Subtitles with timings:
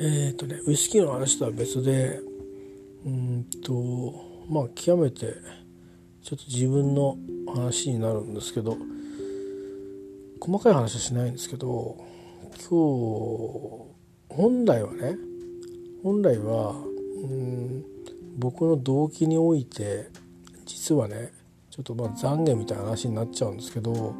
[0.00, 2.20] えっ、ー、とねウイスキーの話とは別で
[3.04, 4.14] うんと
[4.48, 5.34] まあ極めて
[6.22, 7.16] ちょっと自分の
[7.52, 8.76] 話になるんですけど
[10.40, 11.96] 細かい話はしないんですけど
[12.68, 13.88] 今
[14.30, 15.16] 日本来はね
[16.02, 16.76] 本来は
[17.22, 17.84] うん
[18.38, 20.08] 僕の動機において
[20.64, 21.32] 実はね
[21.70, 24.14] ちょっとまあ懺悔みたいな話になっちゃうんですけど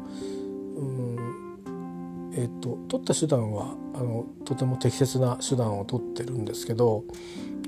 [2.39, 7.03] え、ー、と取った手段はあのとても適切な手段を取ってるんですけど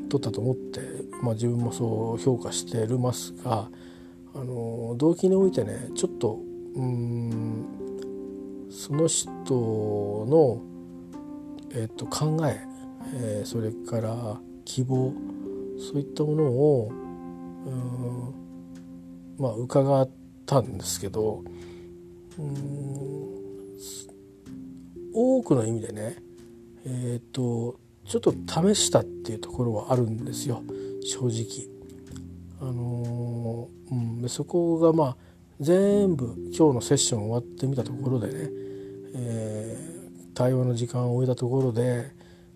[0.10, 0.80] 取ったと思って、
[1.22, 3.68] まあ、自分もそう評価してるますが
[4.34, 6.40] あの動機においてねちょっと
[6.76, 7.66] うん
[8.70, 10.62] その人の、
[11.72, 12.62] えー、と考え
[13.14, 15.14] えー、それから希望
[15.78, 16.92] そういったものを
[17.66, 18.34] うん
[19.38, 20.10] まあ伺っ
[20.46, 21.44] たんですけど
[22.40, 23.41] うん
[25.14, 26.16] 多くの意味でね
[26.86, 30.64] えっ、ー、とちょっと試したっていうところはあるんですよ
[31.04, 31.72] 正直。
[32.60, 35.18] あのー、うん、そこがまあ
[35.60, 38.34] 全部今日のセッション終わってみたところでね、
[39.16, 42.12] えー、対話の時間を終えたところで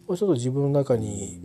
[0.08, 1.40] もうちょっと自分の中に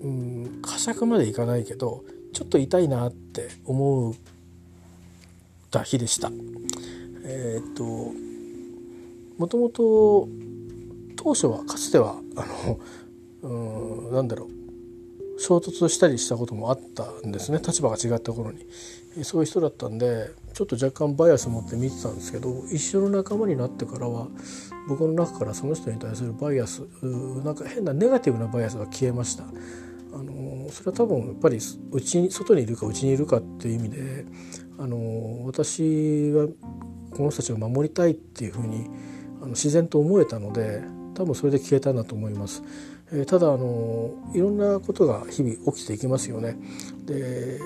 [0.00, 2.04] うん呵責までいかないけど
[2.34, 4.14] ちょっと痛いなって思っ
[5.70, 6.30] た日でした。
[7.24, 8.23] えー、っと
[9.38, 10.28] もともと
[11.16, 12.80] 当初はかつてはあの
[13.42, 18.66] うんなんだろう衝突したりしたこともあったんですね立場が違った頃に
[19.24, 24.28] そういう人だったんでちょっと若干バイアス持って見てたんですけど一緒の仲間になってからは
[24.88, 29.44] 僕の中からその人に対するバイアスなんか変なネガティブなバイアスが消えました。
[30.14, 31.58] あのそれは多分やっぱり
[31.90, 34.24] うちに外にいるかうちにいるかっていう意味で
[34.78, 36.46] あの私は
[37.10, 38.88] この人たちを守りたいっていうふうに
[39.44, 40.82] あの自然と思えたので
[41.14, 42.62] 多分それで消えたんだと思います。
[43.12, 46.56] えー、ただあのいろんなことが日々起きていきますよね。
[47.04, 47.60] で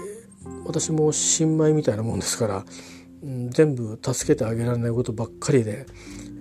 [0.66, 2.64] 私も新米みたいなもんですから、
[3.22, 5.86] うん、全部助けてあげられないことばっかりで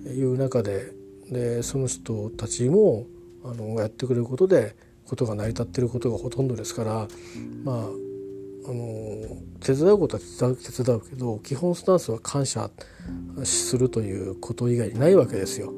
[0.06, 0.92] いう中で
[1.30, 3.06] でその人たちも
[3.44, 4.74] あのやってくれることで
[5.04, 7.08] ことが成り立ってることがほとんどですから
[7.64, 8.07] まあ
[8.68, 12.70] あの手伝うことは手伝うけど基本スタンスは感謝
[13.42, 15.72] するということ以外にないわけですよ。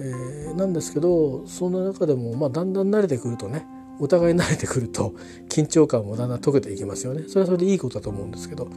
[0.00, 3.66] えー、なんですけどそんな中でも、まあ、だんだん慣れてくるとね
[4.00, 5.14] お互い慣れてくると
[5.50, 7.24] 緊張感もだんだん解けていきますよね。
[7.28, 8.68] それはそれでいいことだと思うんですけど。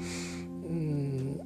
[0.70, 1.38] うん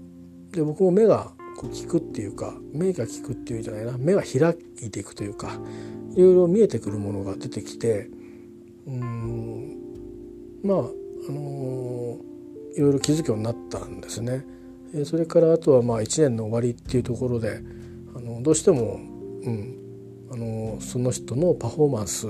[0.52, 3.96] で僕も目がこう聞くっていうか目が聞くっていうんじゃないな。
[4.00, 5.60] 目が開いていくというか
[6.16, 8.10] いろいろ見えてくるものが出てきて
[8.88, 9.78] うん
[10.64, 11.91] まああのー、
[12.76, 14.46] いろいろ気づくようになったんですね。
[15.06, 17.62] それからあとはまあ1年の終わりっていうところで
[18.16, 19.00] あのどうしても、
[19.44, 19.78] うん
[20.34, 22.26] あのその人のパフォーマンス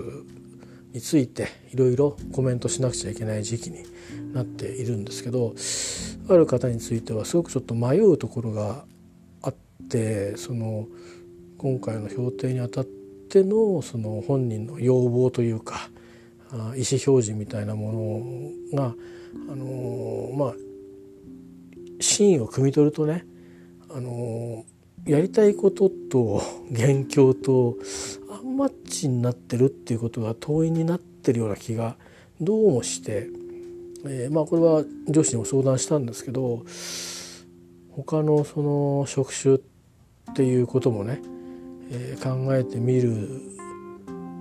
[0.91, 3.84] についていろいろコメントしなくちゃいけない時期に
[4.34, 5.53] なっているんですけど
[6.28, 8.85] ある方についてはすごくちょっと迷うところが
[9.44, 9.56] あっ
[9.88, 10.88] てその
[11.59, 12.85] 今回の評定にあたっ
[13.29, 15.91] てのその本人の要望というか
[16.52, 18.96] 意思表示みたいなものが
[19.50, 20.53] あのまあ
[22.00, 23.25] 真意を汲み取るとね
[23.90, 24.66] あの
[25.06, 27.78] やりたいことと元凶と
[28.30, 31.97] アンマッチになってるっていうことが遠いになってるような気が
[32.40, 33.28] どうもして、
[34.06, 36.64] えー、まあこれは上司にも相談したんですけど
[37.91, 39.59] 他のその職種っ
[40.36, 41.22] ていうこともね、
[41.91, 43.41] えー、考えてみる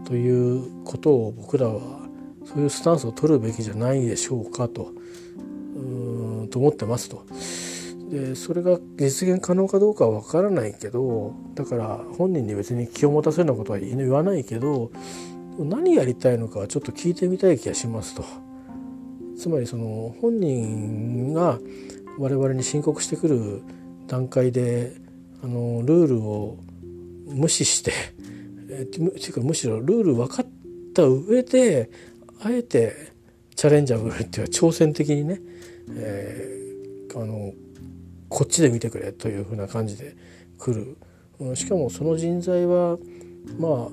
[0.05, 2.01] ということを僕らは
[2.53, 4.93] そういうスタンスを取るべきじゃないでしょうかと
[5.77, 7.25] うんと思ってますと。
[8.11, 14.91] でそれが実現可能かどうかは分からないけどだから本人に別に気を持たせるようなことは言わないけど
[15.61, 18.25] 何やりたいのかはちょっと聞いてみたい気がしますと。
[19.39, 21.59] つまりその本人が
[22.19, 23.63] 我々に申告してくる
[24.07, 24.93] 段階で
[25.43, 26.59] あのルールを
[27.27, 27.93] 無視して
[28.71, 30.47] えっていうかむしろルール分かっ
[30.95, 31.91] た上で
[32.43, 33.13] あえて
[33.55, 35.41] チャレンジャブルっていうか挑戦的にね、
[35.97, 37.53] えー、あの
[38.29, 40.17] こっちで見てくれというふうな感じで
[40.59, 40.97] 来る
[41.57, 42.99] しかもその人材は
[43.59, 43.89] まあ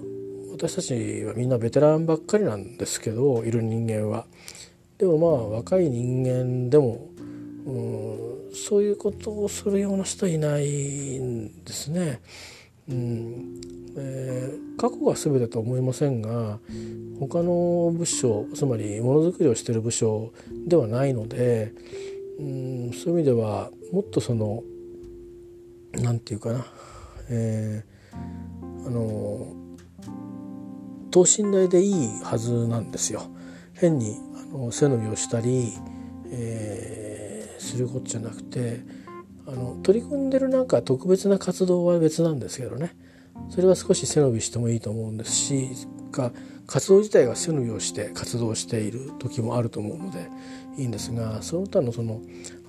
[0.51, 4.25] 私たちはみんなベテランばっかりなんですけどいる人間は。
[4.97, 7.09] でもまあ若い人間でも
[7.65, 12.21] うんそういうことをするような人いないんですね。
[12.89, 13.61] うん
[13.99, 16.59] えー、過去が全てとは思いませんが
[17.19, 20.31] 他の部署つまりものづくりをしている部署
[20.67, 21.73] ではないので
[22.39, 24.63] うんそういう意味ではもっとその
[25.93, 26.65] 何て言うかな、
[27.29, 29.53] えー、あの
[31.09, 33.23] 等身大でいいはずなんですよ。
[33.73, 34.17] 変に
[34.53, 35.73] あの背伸びをしたり、
[36.31, 38.81] えー、することじゃなくて
[39.47, 42.95] あの取り組んでるなんか特別な活動は別なんですけどね。
[43.49, 45.31] それは少し背伸びしてもいいと思うんです。
[45.31, 45.69] し
[46.11, 46.31] か
[46.65, 50.27] 活動自体が背伸びをして活動している時もあると思うので
[50.77, 52.21] いいんですがその他のその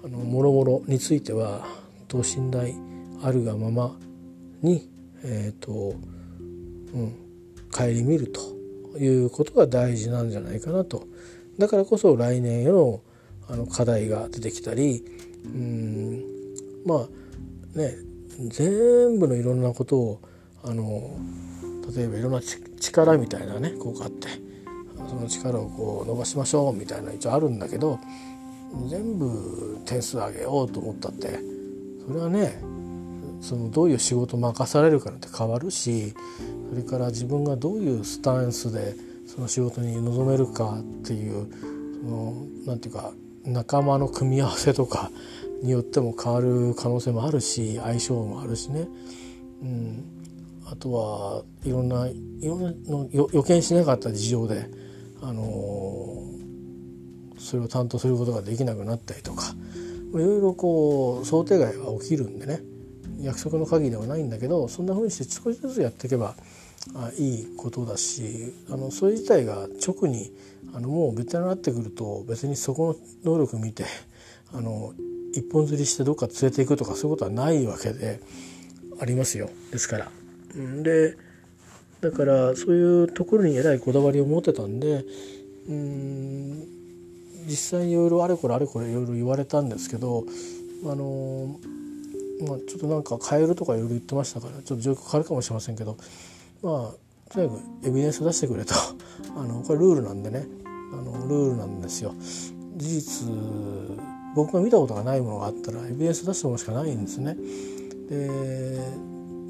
[0.05, 1.67] あのもろもろについては
[2.07, 2.75] 等身大
[3.23, 3.97] あるがまま
[4.63, 4.89] に
[5.25, 5.95] えっ、ー、と
[6.95, 7.15] うん
[7.73, 11.07] 顧みるということが大事なんじゃないかなと。
[11.59, 13.01] だからこそ来年への
[13.49, 15.05] あの課題が出てきたり
[15.45, 16.38] うん
[16.85, 17.07] ま
[17.75, 17.95] あね
[18.49, 20.21] 全部のいろんなことを
[20.65, 21.19] あの
[21.95, 22.41] 例えばいろんな
[22.81, 24.29] 力みたいなね効果あって
[25.09, 27.99] その力をこう伸ばしましょうみたいな一応あるんだけど
[28.89, 31.39] 全部点数上げようと思ったって
[32.07, 32.61] それはね
[33.41, 36.15] そのどういう仕事任されるかって変わるし
[36.71, 38.95] それから自分がどういうスタンスで
[39.27, 41.49] その仕事に臨めるかっていう
[42.03, 43.13] そのなんていうか
[43.45, 45.11] 仲間の組み合わせとか
[45.63, 48.89] によっても変わる可能性もあるし相性もあるしね、
[49.63, 50.05] うん、
[50.67, 54.69] あとはいろんないろんなの予見しなかった事情で、
[55.23, 59.55] あのー、それを担当することができなくなったりとか
[60.15, 62.61] いろいろこう想定外は起きるんでね。
[63.21, 66.35] 約束の限りではないんだけどそんな風にして少しずつやっていけば
[66.95, 70.33] あいいことだしあのそれ自体が直に
[70.73, 73.85] あのもうベテランになってくると別にそこの能力見て
[74.55, 74.93] あの
[75.35, 78.21] 一本釣りしてどっか連れていくとかそういうことはないわけで
[79.01, 79.51] ありますよ。
[79.71, 80.11] ですから。
[80.83, 81.17] で
[82.01, 85.05] だからそういうところにえらいこだわりを持ってたんで
[85.69, 86.79] うん。
[87.47, 90.25] 実際いろいろあれこれあれこれいろいろ言われたんですけど
[90.85, 91.59] あの
[92.41, 95.97] まあ、ちょっとなんか変えるとかいろいろ言ってましたからちょっと状況変わるかもしれませんけど
[96.63, 98.75] まあとにかくエビデンス出してくれと。
[99.37, 100.47] あのこれルールなんでね。
[100.65, 102.15] あのルールなんですよ。
[102.77, 103.29] 事実
[104.39, 107.37] 僕が見たことがないものがあったらエビデンス出すものしかないんですね。
[108.09, 108.81] で、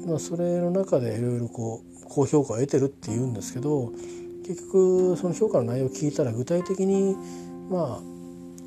[0.07, 3.93] まあ、それの中でいろいろこう高評価を得てるって言うんですけど
[4.47, 7.15] 結局その評価の内容を聞いたら具体的に
[7.69, 8.03] まあ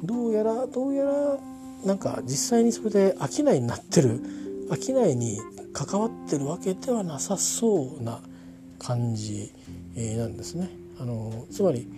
[0.04, 1.38] どうやらどうやら
[1.84, 4.20] なんか実際にそれで商いになってる
[4.80, 5.40] 商いに
[5.72, 8.20] 関わってるわけではなさそうな
[8.78, 9.52] 感じ
[9.96, 10.70] なんですね。
[11.00, 11.88] あのつまり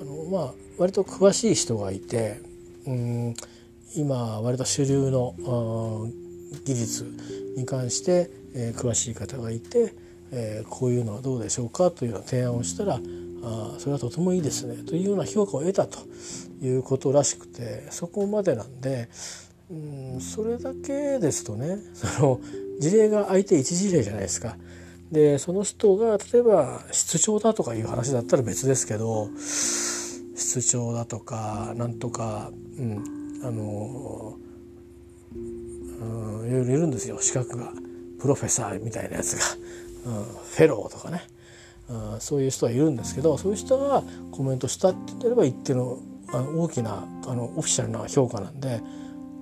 [0.00, 2.40] あの、まあ、割と詳しい人がいて
[2.86, 3.34] うん
[3.96, 5.34] 今割と主流の
[6.64, 7.06] 技術
[7.56, 9.94] に関して、えー、詳しい方がいて、
[10.30, 13.00] えー、こういうのはどうでしょうかというような提案をしたら
[13.44, 15.98] あそれはとてもいいですねというような評価を得たと
[16.62, 19.08] いうことらしくてそこまでなんで
[19.70, 22.40] うんそれだけですとね その
[22.78, 24.56] 事例が相手一事例じゃないですか。
[25.10, 34.36] でその人が例えば室長だとかいう話だったら別ですけど室長だとかなんとか、うん、あの、
[36.46, 37.20] いろいろいるんですよ。
[37.20, 37.72] 資格が。
[38.22, 39.44] プロフェッサーみたいなやつが、
[40.06, 41.22] うん、フェローとかね、
[41.88, 45.98] うん、そういう人はいるんですけどそういう人がコメントしたって言ってれば一定の
[46.28, 48.80] あの大きなあのオフィシャルな評価なんで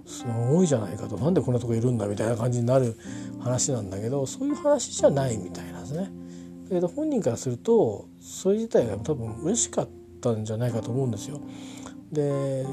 [0.07, 1.17] すごいじゃないかと。
[1.19, 2.97] なんでこんなとこいるんだみたいな感じになる
[3.39, 6.11] 話なんだけどそういう話じゃないみたいなんですね。
[6.71, 9.89] だけど本人からするとそれ自体が多分嬉しかっ
[10.21, 11.41] たんじゃないかと思うんですよ。
[12.13, 12.67] で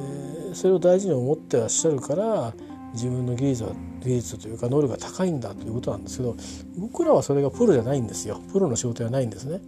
[0.53, 2.53] それを大事に思ってらっしゃるから
[2.93, 6.35] 自分の技術は技術というか能力が高いんだということなんですけど
[6.77, 9.61] 僕らはそれがプロじゃないんですよプロの仕事じゃないんですね。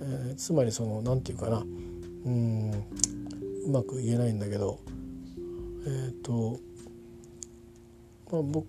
[0.00, 2.70] えー、つまりその何て言うかなうん
[3.66, 4.80] うまく言えないんだけど
[5.86, 6.58] えっ、ー、と
[8.32, 8.66] まあ僕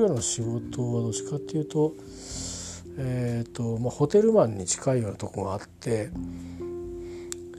[0.00, 1.94] らの仕事はどっちかっていうと,、
[2.98, 6.10] えーとまあ、ホテルマンに近いようなとこがあって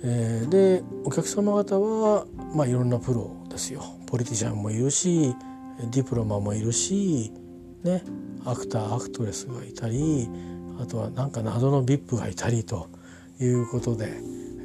[0.03, 3.83] えー、でお客様方は、まあ、いろんなプロですよ。
[4.05, 5.35] ポリティシャンもいるし
[5.91, 7.31] ディプロマもいるし、
[7.83, 8.03] ね、
[8.45, 10.29] アクターアクトレスがいたり
[10.79, 12.89] あとはなんか謎の VIP がいたりと
[13.39, 14.13] いうことで、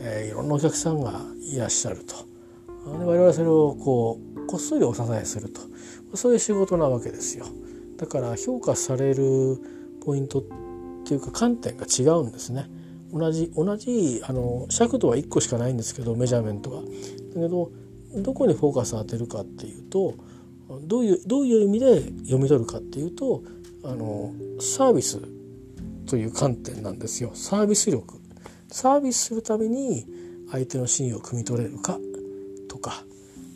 [0.01, 1.21] えー、いろんなお客さんが
[1.53, 2.33] いらっしゃると。
[2.99, 5.61] で我々それをこうこっそりお支えすると。
[6.15, 7.47] そういう仕事なわけですよ。
[7.97, 9.59] だから評価される
[10.05, 10.43] ポイントっ
[11.05, 12.69] ていうか観点が違うんですね。
[13.13, 16.81] 同じ同じあの尺度は1個しかないんですけどメジャーメントが。
[16.81, 16.85] だ
[17.35, 17.71] けど
[18.17, 20.15] どこにフォーカスを当てるかっていうと
[20.83, 23.43] どういうどういう意味で読み取るかっていうと
[23.85, 25.21] あのサービス
[26.07, 27.31] という観点なんですよ。
[27.35, 28.21] サービス力。
[28.69, 30.07] サービスするために
[30.51, 31.99] 相手の真意を汲み取れるか
[32.69, 33.05] とか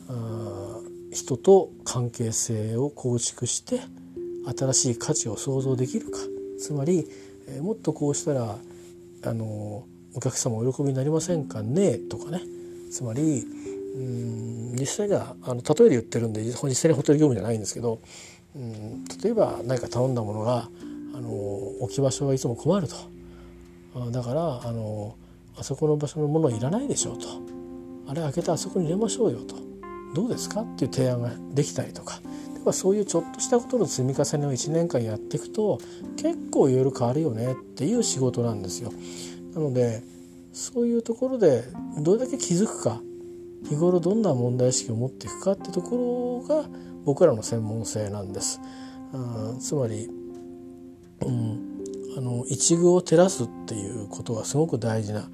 [0.09, 3.81] あ人と関係性を構築して
[4.59, 6.19] 新しい価値を創造できるか。
[6.59, 7.07] つまり、
[7.49, 8.59] えもっとこうしたら
[9.27, 11.99] あのお客様お喜びになりませんかね？
[11.99, 12.41] とかね。
[12.91, 13.45] つまり
[13.97, 18.01] うん実際にはあの例えで言ってるんで実際にホテル業務じゃないんですけど
[18.55, 20.69] うん例えば何か頼んだものが
[21.15, 21.29] あの
[21.81, 22.95] 置き場所がいつも困ると。
[24.11, 25.17] だからあの
[25.59, 27.27] あそこの場所のものはいらないでしょうと。
[28.09, 29.57] あれ開けてあそこに入れましょうよと。
[30.15, 30.61] どうですか？
[30.61, 32.21] っていう提案ができたりとか。
[32.67, 35.79] ぱそういうちょっとしたことの積み重ねを1年間やっていくと
[36.17, 38.93] 結構いろいろ変わるよねっていう仕事なんですよ。
[39.55, 40.03] なので
[40.53, 41.65] そういうところで
[41.99, 43.01] どれだけ気づくか
[43.69, 46.69] 日頃どんな問題意識を持っていくかってところが
[47.05, 48.61] 僕らの専門性なんです。
[49.13, 50.11] あつまり、
[51.25, 51.83] うん、
[52.19, 55.31] あの一遇を照らすっていうことがすごく大事な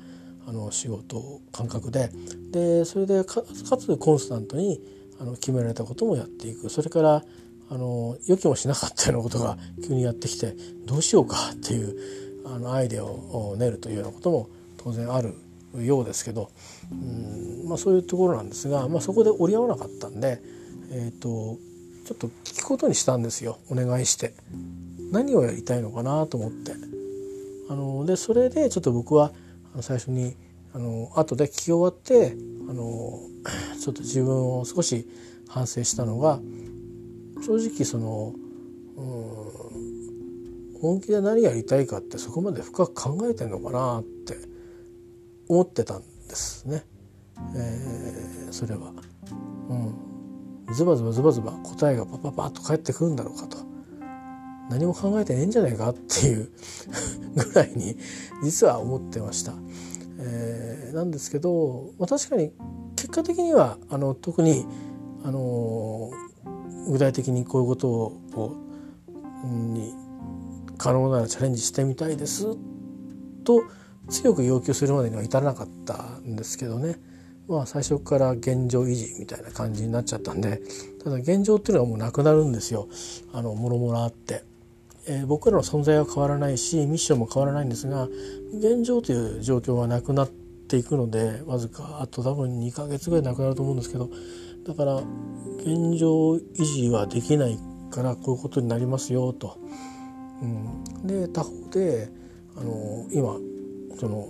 [0.46, 2.10] あの仕事感覚で
[2.50, 3.42] でそれでか
[3.78, 4.80] つコンスタントに
[5.22, 7.24] あの決められたこともやっていくそれから
[7.70, 11.96] あの予期もしなかったようなことが急にやってきてどうしようかっていう
[12.44, 14.48] あのアイデアを練るというようなことも
[14.78, 15.34] 当然ある
[15.76, 16.50] ようですけど
[16.90, 20.42] うん、まあ、そういうところなんですが、まあ、そこで折り合わなかったんで、
[20.90, 21.56] えーと、
[22.04, 24.34] ちょっと聞くことにしたんですよお願いして。
[25.12, 26.72] 何をやりたいのかなと思って。
[27.68, 29.32] あのでそれでちょっと僕は
[29.80, 30.34] 最初に
[30.74, 32.34] あの後で聞き終わって
[32.68, 33.20] あの
[33.80, 35.06] ちょっと自分を少し
[35.48, 36.40] 反省したのが
[37.44, 38.34] 正直その
[38.96, 44.36] うん本気で何やりたいかってそこまで深く考えてんのかなって
[45.48, 46.84] 思ってたんですね、
[47.54, 48.92] えー、それは。
[49.68, 53.58] うん、ズバズバズバズバ答えがパパパッと返ってくるんだろうかと
[54.70, 56.50] 何も考えてねえんじゃないかっていう
[57.36, 57.96] ぐらいに
[58.42, 59.52] 実は思ってました。
[60.24, 62.52] えー、なんですけど、まあ、確かに
[62.96, 64.64] 結果的にはあの特に
[65.24, 66.10] あの
[66.88, 68.56] 具体的にこういうことを
[69.44, 69.92] に
[70.78, 72.56] 可能ならチャレンジしてみたいです
[73.44, 73.64] と
[74.08, 76.96] 強く要求するまでには至らなかったんですけどね
[77.48, 80.60] まあ最初から現状維持みたいな感じになっちゃったんで
[81.02, 82.88] ただ現状っていうのはもうなくなるんですよ
[83.32, 84.51] あのもろもろあって。
[85.06, 88.08] えー、僕らの存在は変わらないしミッションも変わらないんですが
[88.54, 94.10] 現状という状況はなくなっていくのでわずかあと多分2ヶ月ぐらいなくなると思うんですけど
[94.64, 94.96] だから
[95.58, 97.58] 現状維持はできない
[97.90, 99.58] からこういうことになりますよと。
[100.40, 102.08] うん、で他方で
[102.56, 103.36] あの今
[103.98, 104.28] その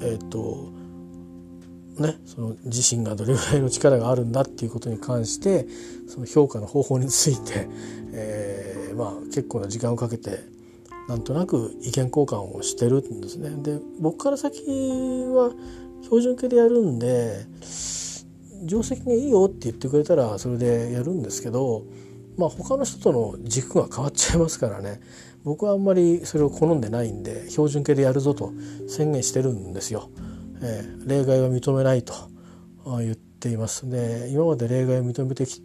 [0.00, 0.72] えっ、と
[1.98, 5.66] ね、その自身がどれぐらいの力があるんだっていうことに関して
[6.08, 7.68] その評価の方法について、
[8.12, 10.40] えー、まあ、結構な時間をかけて
[11.08, 13.50] なんとなく意見交換をしてるんですね。
[13.62, 15.52] で僕から先は
[16.02, 17.46] 標準形でやるんで
[18.66, 21.84] 定石がいいよって言ってくれたらそれでやるんですけど、
[22.36, 25.00] まあ、他の人との軸が変わっちゃいますからね
[25.44, 28.52] 僕はあんまりそれを好んでないんで標準形でやるぞと
[28.88, 30.08] 宣言してるんですよ。
[30.62, 32.14] えー、例外は認めないと
[33.00, 33.88] 言っています。
[33.88, 35.60] で今まで例外を認めてき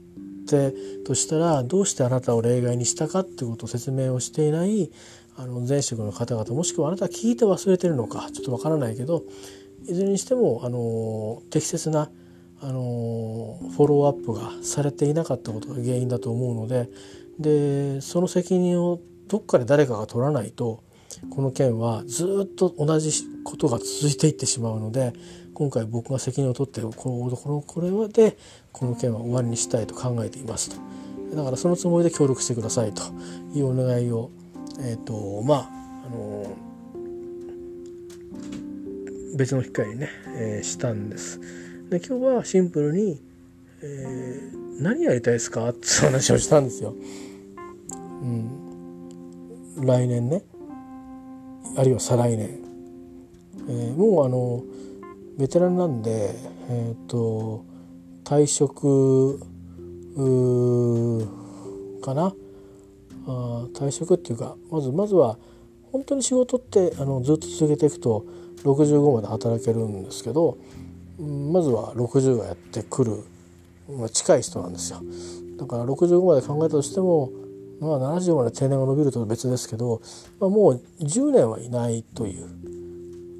[0.47, 0.73] て
[1.05, 4.89] としたらどうしてあなたを例外にしたかってことを説明をしていない
[5.35, 9.23] あの前職の方々もしくはあなた聞いて忘れてるのかちょっとわからないけど
[9.85, 12.09] いずれにしてもあの適切な
[12.59, 16.89] あのフォローアップがされていなかったことが原因だと思うので
[17.39, 20.83] でその責任をどっかで誰かが取らないと
[21.29, 23.11] この件はずっと同じ
[23.47, 25.13] ことが続いていってしまうので
[25.53, 26.93] 今回僕が責任を取ってこの
[27.37, 28.37] このこれで
[28.73, 30.75] この件は終わりにしたいと考えていますと。
[31.33, 33.03] だからそのつもりで協力してくださいと。
[33.53, 34.29] いうお願いを
[34.79, 35.69] えっ、ー、とまあ
[36.05, 36.45] あの
[39.37, 41.39] 別の機会にね、えー、したんです。
[41.89, 43.21] で今日はシンプルに、
[43.81, 45.69] えー、何やりたいですか？
[45.69, 46.93] って話をしたんですよ。
[48.21, 50.43] うん、来年ね。
[51.77, 52.59] あるいは再来年、
[53.69, 54.63] えー、もうあの
[55.37, 56.33] ベテランなんで、
[56.69, 57.63] えーと、
[58.23, 59.39] 退職
[62.01, 62.33] かな？
[63.27, 65.37] あ退職っていうかまずまずは
[65.91, 68.25] 本当に仕事ってあのずっと続けていくと
[68.63, 70.57] 65まで働けるんですけど
[71.19, 73.23] まずは60がやってくる、
[73.89, 75.01] まあ、近い人なんですよ。
[75.57, 77.31] だから65まで考えたとしても
[77.79, 80.01] まあ、70まで定年が伸びると別ですけど、
[80.39, 82.47] まあ、もう10年はいないという。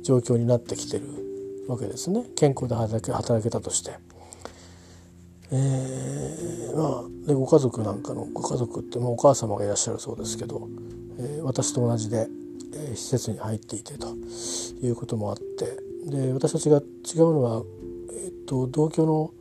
[0.08, 1.06] 状況になってきてる
[1.68, 3.92] わけですね健康で働け働けたとして。
[5.50, 10.68] えー、まあでご家族なんかのご家族って、まあ、お母様がいらっしゃるそうですけど、
[11.20, 12.28] えー、私と同じで、
[12.74, 14.14] えー、施設に入っていてと
[14.82, 15.78] いうこともあって
[16.10, 17.64] で私たちが違うのは、
[18.12, 19.32] えーと同居の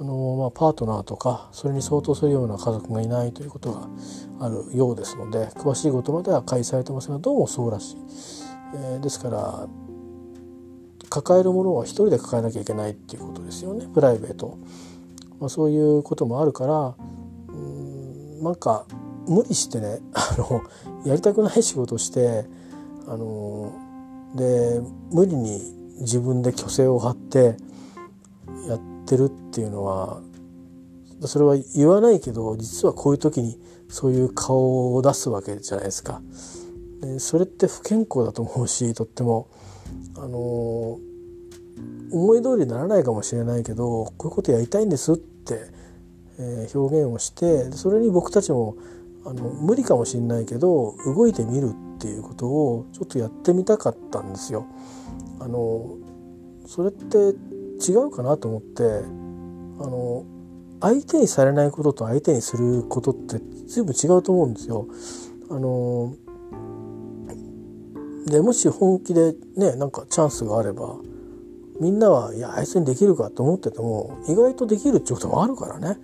[0.00, 3.88] あの、まあ、パートナーとかそれに相当するような家族がいないということが
[4.40, 7.96] あるようですので詳しいことまでは開催されてますがどうもそうらしい。
[8.74, 9.68] えー、ですから
[11.12, 13.86] 抱えるものは一人で抱えなきゃいけないっていうことですよね。
[13.92, 14.56] プライベート、
[15.40, 16.94] まあ、そういうこともあるから
[17.48, 18.86] うんなんか
[19.28, 20.62] 無理してね あの
[21.04, 22.46] やりたくない仕事して
[23.06, 23.72] あの
[24.34, 25.60] で無理に
[26.00, 27.58] 自分で虚勢を張って
[28.66, 30.22] やってるっていうのは
[31.26, 36.22] それは言わないけど実はこういう時にそういう顔を出すわけじゃないですか。
[37.02, 39.48] でそれって不健康だと思うしとっても。
[40.16, 40.98] あの
[42.10, 45.70] 思い通りにならないかもしれないけどこういうことやりたいんですって、
[46.38, 48.76] えー、表現をしてそれに僕たちも
[49.24, 54.66] あの無理かもしれないけど動いてみるっていうことをちょっとやってみたかったんですよ。
[55.40, 55.96] あの
[56.66, 57.34] それって
[57.80, 58.82] 違うかなと思って
[59.80, 60.24] あの
[60.80, 64.86] 相手にされないことと相手にすることって随分違うと思うんですよ。
[65.50, 66.14] あの
[68.26, 70.96] でもし本気でねなんかチャンスがあれば
[71.80, 75.98] みんなはいやあいつにできるかと思ってても意外とできるってこともあるからね。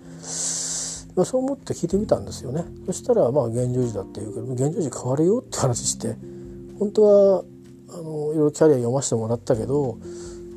[1.15, 6.15] まあ、そう思って聞いてみたんですよねそしたらまあ現状時だっていうけど現状時変わるよって話して
[6.77, 7.43] 本当は
[7.89, 9.97] あのいろいろキャリア読ませてもらったけど、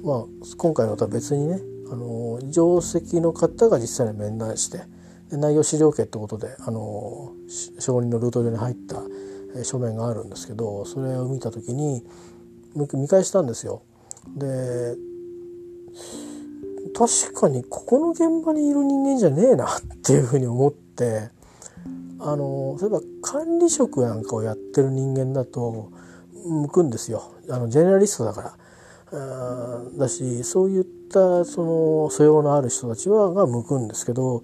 [0.04, 0.24] まあ、
[0.56, 1.58] 今回のとは別にね
[1.90, 4.82] あの定石の方が実際に面談して
[5.30, 7.32] 内容資料系ってことであの
[7.78, 9.02] 承認のルート上に入った
[9.64, 12.04] 書面があるんですけどそれを見た時に
[12.74, 13.82] 見返したんですよ。
[14.36, 14.96] で
[16.94, 21.30] 確かにここの現場にいる人間じゃねえなっていうふうに思って
[22.18, 25.90] あの例えば管理職なんかをやってる人間だと
[26.44, 28.56] 向くんですよあのジェネラリストだから。
[29.98, 34.42] だしそういったその素養のある人たちはが向くんですけど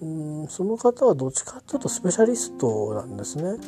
[0.00, 3.58] うんその方はどっちかっていうとスペシャリストなんですね。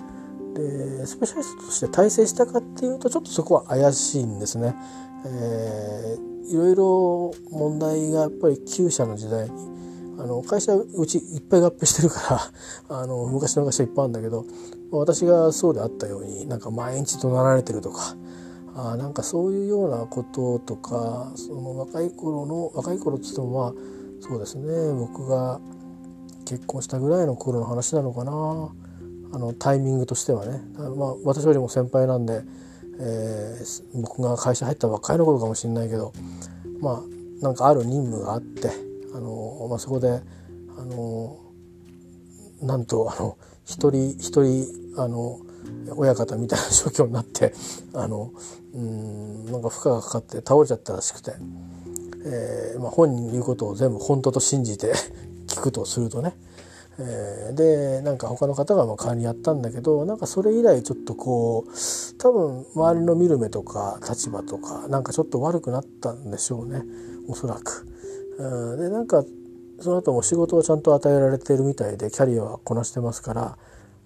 [0.60, 4.74] でスペシャリストとして体制したかっていうとちょっとそこは怪しいんですね。
[5.26, 9.70] えーいろいろ問題がやっぱり旧社の時代に
[10.18, 12.20] あの会社うちいっぱい合併してるか
[12.90, 14.44] ら あの昔の会社いっぱいあるんだけど
[14.90, 18.16] 私がそうであったようになんか毎日怒鳴られてるとか
[18.74, 23.74] あなんかそういうようなこととかその若い頃の若い頃っつってもまあ
[24.20, 25.60] そうですね僕が
[26.44, 28.70] 結婚したぐらいの頃の話なのかな
[29.32, 30.60] あのタイミングとしてはね、
[30.96, 32.42] まあ、私よりも先輩なんで
[33.02, 36.12] えー、僕が会社入ったばっかりの頃かもしれないけど
[36.80, 38.70] まあなんかある任務があって
[39.14, 40.20] あの、まあ、そこで
[40.78, 41.38] あの
[42.60, 44.66] なんとあの一人一人
[44.98, 45.40] あの
[45.96, 47.54] 親方みたいな状況になって
[47.94, 48.32] あの
[48.74, 51.32] うんなんか負荷がかかって倒れちゃったらしくて、
[52.26, 54.92] えーまあ、本人の言うことを全部本当と信じて
[55.48, 56.36] 聞くとするとね。
[57.02, 61.70] えー、でなんか他の方がまあ代わりにやったんだけどなんかそれ以来ちょっとこう
[62.18, 66.82] 多分周りの見る目とか立場とかなんかちょっと悪くなったんでしょうね
[67.28, 67.86] おそらく。
[68.38, 69.24] うん、でなんか
[69.80, 73.58] その後も仕事をちゃんと与えられてるみたいでキャリアはこなしてますから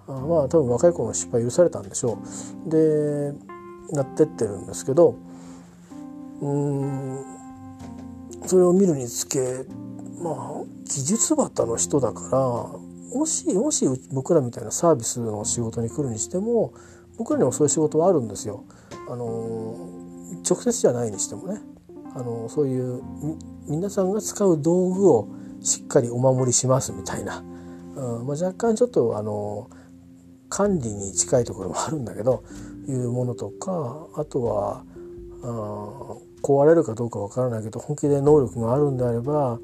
[0.06, 2.18] あまあ多分若い子の失敗許されたんでしょ
[2.66, 2.70] う。
[2.70, 3.32] で
[3.92, 5.16] なってってるんですけど
[6.40, 7.24] うん
[8.46, 9.64] それを見るにつけ
[10.22, 12.83] まあ技術旗の人だから
[13.14, 16.74] もしもし僕らみたいなサービスの仕事に来るにしても
[17.16, 18.64] 僕らにもそういう仕事はあるんですよ。
[19.08, 19.76] あの
[20.48, 21.60] 直接じゃないにしてもね。
[22.14, 23.02] あのそういう
[23.66, 25.28] 皆さんが使う道具を
[25.62, 27.38] しっかりお守りしますみたいな、
[27.96, 29.68] うんまあ、若干ちょっとあの
[30.48, 32.44] 管理に近いところもあるんだけど
[32.86, 34.84] いうものとかあとは
[35.42, 39.58] あ壊れるかどうかわからないけど本気で能力があるんであれば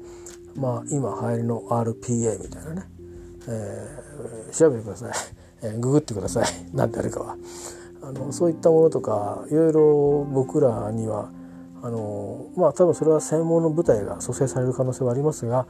[0.55, 3.00] まあ今流行りの RPA みたいなね。
[3.47, 5.11] えー、調べてください、
[5.63, 6.45] えー、ググってください。
[6.73, 7.37] 何であるかは。
[8.03, 11.29] あのそういったものとかいろいろ僕らには
[11.83, 15.67] あのまあ多分それは専門の部隊が蘇生される可能性はありますが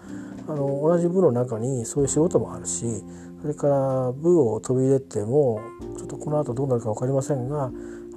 [0.48, 3.04] あの同じ部の中にそういう仕事もあるし
[3.42, 5.60] それから部を飛び出ても
[5.98, 7.70] ちょっとこの後どうなるか分かりませんが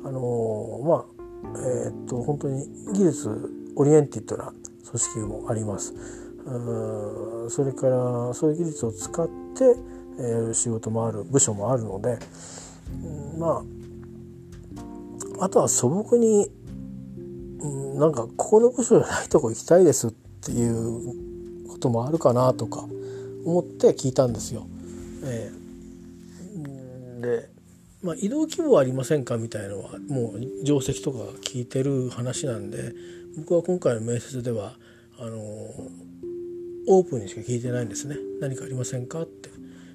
[0.05, 4.53] あのまあえー、っと本当に技術オリエンティッドな
[4.89, 6.24] 組織もあります。
[6.47, 9.65] それからそういう技術を使って
[10.23, 12.19] やる仕事もある部署もあるので、
[13.03, 16.49] うんまああとは素朴に、
[17.61, 22.85] うん、なんかここの部署じゃないとこ行きたいですっていうこともあるかなとか
[23.45, 24.67] 思って聞いたんですよ。
[25.25, 27.49] えー、で、
[28.03, 32.93] まあ、移動規模はありませんかみたいのはもう定石とか聞いてる話なんで
[33.37, 34.77] 僕は今回の面接では
[35.19, 35.39] あの
[36.87, 38.17] オープンにしか聞いてないんですね。
[38.41, 39.51] 何かありませんかって。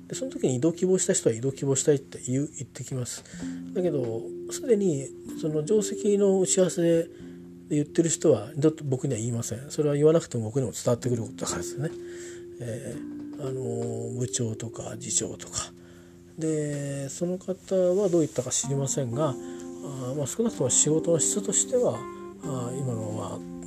[0.08, 3.23] でその時に移動希望した人は移動希望したいって言う言ってきます。
[3.73, 5.08] だけどすでに
[5.39, 7.08] その定石の打ち合わせで
[7.69, 9.69] 言ってる人はだって僕には言いません。
[9.69, 11.89] それは言わなくても僕にも伝わってくることだからですね。
[12.62, 15.71] えー、あの部長とか次長とか。
[16.39, 19.34] でその方はどういったか知りませんがあ、
[20.17, 21.99] まあ、少なくとも仕事の質としては
[22.43, 23.59] あ今のまあ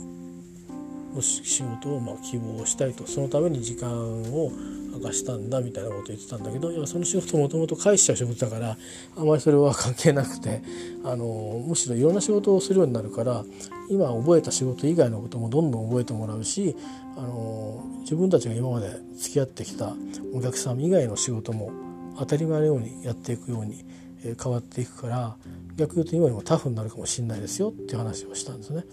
[1.20, 4.51] 仕事をまあ希望したいとそのために時間を
[4.94, 8.77] 明かしたんだみたいなこと言ってたんだけどいやその仕事もともと返しちゃう仕事だから
[9.16, 10.62] あまりそれは関係なくて
[11.05, 13.44] あのむしろいろんな仕事をするようになるから
[13.88, 16.77] 今覚えた仕事以外のこともどんどん覚えてもらうし
[17.16, 19.94] あの自分たちが今まで付き合ってきた
[20.35, 21.70] お客さん以外の仕事も
[22.18, 23.85] 当たり前のようにやっていくように
[24.22, 25.37] 変わっていくから
[25.77, 28.85] 逆に言うと今よりもタフになるかもしれないですよっていう話をしたんですね。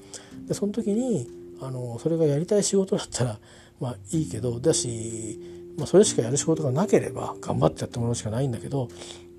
[0.47, 1.27] でその時に
[1.61, 3.39] あのそれがやりたい仕事だったら
[3.79, 5.39] まあいいけどだし、
[5.77, 8.89] まあ、それしかやる仕事がなければ頑張ってやってもらうしかないんだけど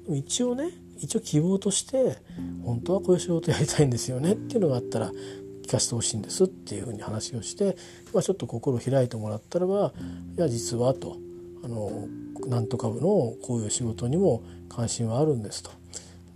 [0.09, 2.17] 一応ね一応希望として
[2.65, 5.13] 本当はこういう仕事やりたいんですよねっていうのがあったら
[5.63, 7.77] 聞かせてほしいんですっていうふうに話をして、
[8.13, 9.93] まあ、ちょっと心を開いてもらったらば
[10.37, 11.17] 「いや実は」と
[11.63, 12.09] あの
[12.47, 15.71] なんとか部のこういう仕事にも関心はあるんですと。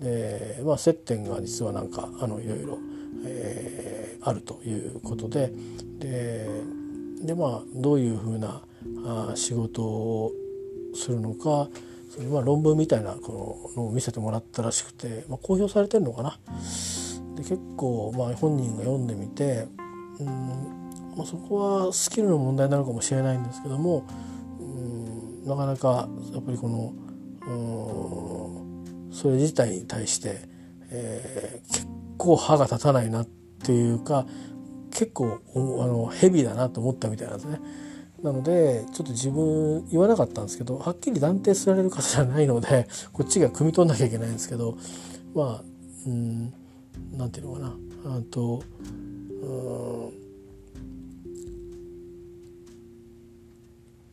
[0.00, 2.78] でまあ、接点が実はなんかあのいろいろ、
[3.24, 5.52] えー、あるということで
[5.98, 6.48] で
[7.22, 8.62] で、まあ、どういうふうな
[9.06, 10.32] あ仕事を
[10.94, 11.68] するのか
[12.10, 16.38] そのまあ論文みたいなこののを見せてもらったらしくて、まあ、公表されてるのかな。
[17.34, 19.66] で結構、まあ、本人が読んでみて、
[20.20, 20.26] うん
[21.16, 24.06] まあ、そこはスキルの問題なのかもしれないんですけども
[24.60, 26.92] うんなかなかやっぱりこの
[27.46, 30.42] うんそれ自体に対して、
[30.90, 34.26] えー、結構歯が立たないなっていうか
[34.90, 37.60] 結構あのヘビーだなと思ったみたいなんですね。
[38.22, 44.78] なのでちょっと自分言わなかったんですけどはっきり断定される方じゃないのでこっちが汲み取んなきゃいけないんですけど
[45.34, 45.64] まあ
[46.06, 46.52] うん
[47.12, 47.76] なんていうのかな
[48.16, 48.62] あと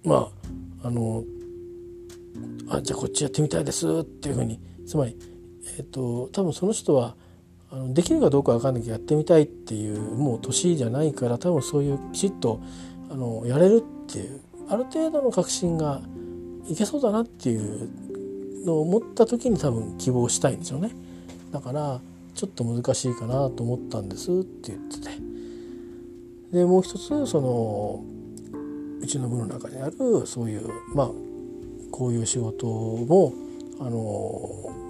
[0.03, 0.29] ま
[0.83, 1.23] ああの
[2.69, 5.15] あじゃあこっちやってみたいですっていうふうにつまり、
[5.77, 7.15] えーと、多分その人は
[7.71, 12.59] あのできるかどうか分かんないけどやってみたいっていうもう年じゃないから多分そういうきちっと
[13.09, 16.01] あのやれるっていうある程度の確信が
[16.67, 17.89] いけそうだなっていう
[18.65, 20.91] のを思った時に多分希望したいんですよね。
[21.51, 22.01] だから
[22.35, 25.09] ちょっと難しいかなと思ったんですって言ってて
[26.51, 28.03] でもう一つその
[29.01, 31.11] うちの部の中にあるそういうまあ
[31.91, 33.33] こういう仕事も
[33.79, 34.80] あの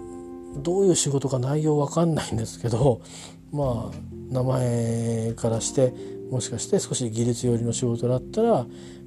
[0.58, 3.02] どういう仕事か内容わかんないんですけど
[3.52, 3.96] まあ
[4.30, 5.94] 名前からして
[6.30, 8.66] もしかして少し技術寄りの仕事だったら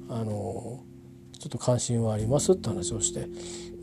[0.09, 0.79] あの
[1.39, 3.27] ちょっと関心はありますって話をして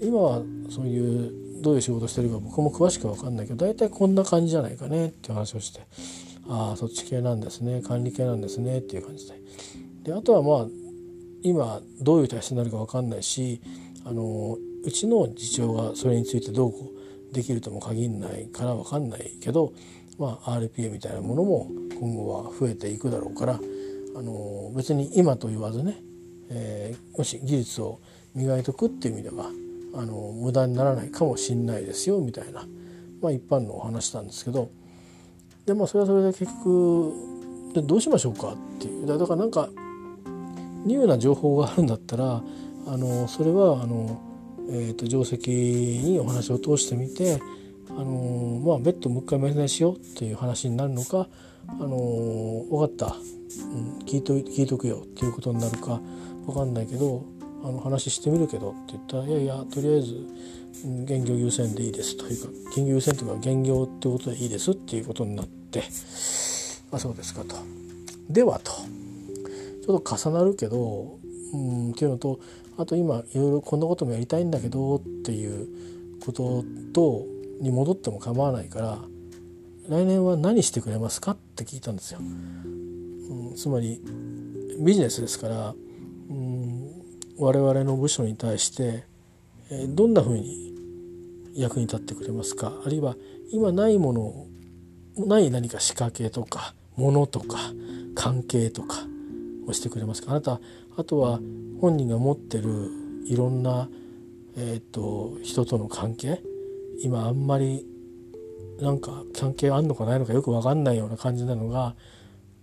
[0.01, 5.81] 今はそういうどういう仕事してるか僕も詳しく分かんないけど大体こんな感じじゃないかねって話をして
[6.49, 9.41] ああそっち系なんですね管理系なんですねっていう感じで。
[10.05, 10.69] であとはまあ
[11.43, 13.61] 今どういう体質になるか分かんないし
[14.05, 17.02] あのうちの次長がそれについてどうこう
[17.33, 19.73] できるとも限らないから分かんないけど、
[20.19, 25.97] まあ、RPA みたいなものも今後は増えていくだろうからあの別に今と言わずね、
[26.51, 28.01] えー、もし技術を
[28.35, 29.47] 磨いとくっていう意味では
[29.95, 32.67] あの無駄にならないかもしんないですよみたいな、
[33.21, 34.71] まあ、一般のお話なんですけど
[35.67, 37.33] でまあそれはそれで結局
[37.73, 39.07] でどうしましょうかっていう。
[39.07, 39.69] だからなんか
[40.85, 42.43] ニューな情報があるんだったら
[42.87, 44.21] あのそれはあの、
[44.71, 47.41] えーと、定石にお話を通してみて
[47.91, 51.29] あの、まあ、別途もう一回面談しようっていう話になるのか
[51.69, 56.01] あの分かった、うん、聞いと聞いとくよっていうことになるか
[56.47, 57.25] 分かんないけど
[57.65, 60.27] あの話してみるけどって言ったらいやいやとりあえず
[61.05, 65.85] 現業優先でいいですというか現業優先というか現業ってことでいいですっていうことになって
[66.91, 67.57] あそうですかと。
[68.29, 68.73] ではと
[69.85, 71.19] ちょっと重なるけど
[71.53, 72.41] うんっていうのと
[72.79, 75.69] あと今いろいろこんなこともやりたいんだけどっていう
[76.25, 77.27] ことと
[77.61, 78.99] に戻っても構わないから
[79.89, 82.21] 来年は何してくれますかって聞いたんですよ。
[82.21, 84.01] うん、つまり
[84.81, 85.75] ビジネスですから、
[86.31, 86.91] うん、
[87.39, 89.05] 我々の部署に対して、
[89.71, 90.73] えどんなふうに
[91.55, 92.73] 役に立ってくれますか？
[92.85, 93.17] あるいは
[93.51, 94.47] 今ないもの
[95.27, 97.59] ない何か仕掛けとかものとか
[98.15, 98.97] 関係とか
[99.67, 100.31] をしてくれますか？
[100.31, 100.61] あなた
[100.97, 101.41] あとは
[101.81, 102.91] 本人が持ってる
[103.27, 103.89] いろんな、
[104.57, 106.43] えーと、人との関係。
[107.03, 107.87] 今あんまり
[108.81, 111.97] なんか関係あんのかないのかよく分かんないような感じなのが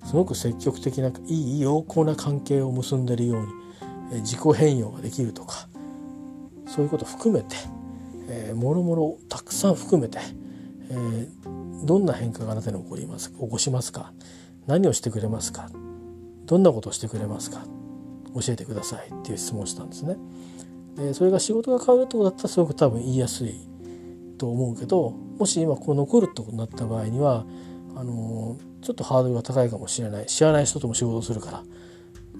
[0.05, 3.47] すごく積極的ないい良好な関係を結んでるように、
[4.13, 5.67] えー、自己変容ができるとか
[6.67, 7.55] そういうこと含めて、
[8.29, 10.19] えー、もろもろたくさん含めて、
[10.89, 14.13] えー、どんな変化があなたに起こります起こしますか？
[14.67, 15.69] 何をしてくれますか？
[16.45, 17.65] どんなことをしてくれますか？
[18.41, 20.17] 教えてくださいっていう質問をしたんですね。
[20.95, 23.55] でそれが仕事が変わるってことだったらすごく多分言いやすい
[24.37, 27.45] と思うけどもし今こう残るってことになった場合には
[27.95, 31.63] あのちょっとハードルが高いかもしれない知らない人とも仕事をするから,、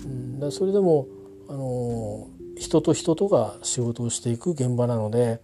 [0.04, 1.08] うん、だそれでも
[1.48, 5.42] あの人と人とが仕事をしていく現場なので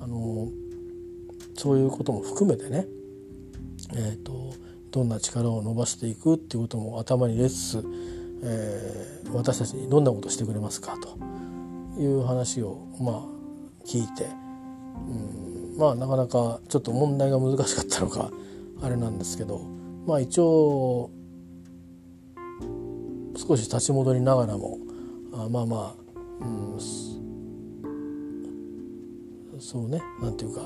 [0.00, 0.48] あの
[1.56, 2.86] そういうことも含めてね、
[3.94, 4.54] えーと、
[4.90, 7.84] どんな力を伸ばしていくっていうことも頭に入れつつ、
[8.42, 11.42] えー、私たちにどんなことしてくれますかと。
[11.98, 13.22] いう話をまあ
[13.86, 18.30] 聞いて、うん、まあなかなかちょっと問題が難しかったのか
[18.82, 19.60] あれなんですけど
[20.06, 21.10] まあ一応
[23.36, 24.78] 少し立ち戻りながらも
[25.32, 26.80] あまあまあ、うん、
[29.60, 30.62] そうねなんていうか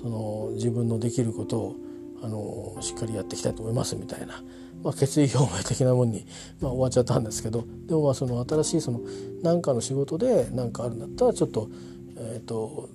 [0.00, 1.76] その自分のできることを
[2.22, 4.42] あのしっかりやっていきたいと思いますみたいな、
[4.82, 6.26] まあ、決意表明的なもんに、
[6.60, 9.00] まあ、終わっちゃったんですけどでもまあその新しいその
[9.42, 11.68] 何かの仕事で何かあるんだったらちょっと,、
[12.16, 12.88] えーと、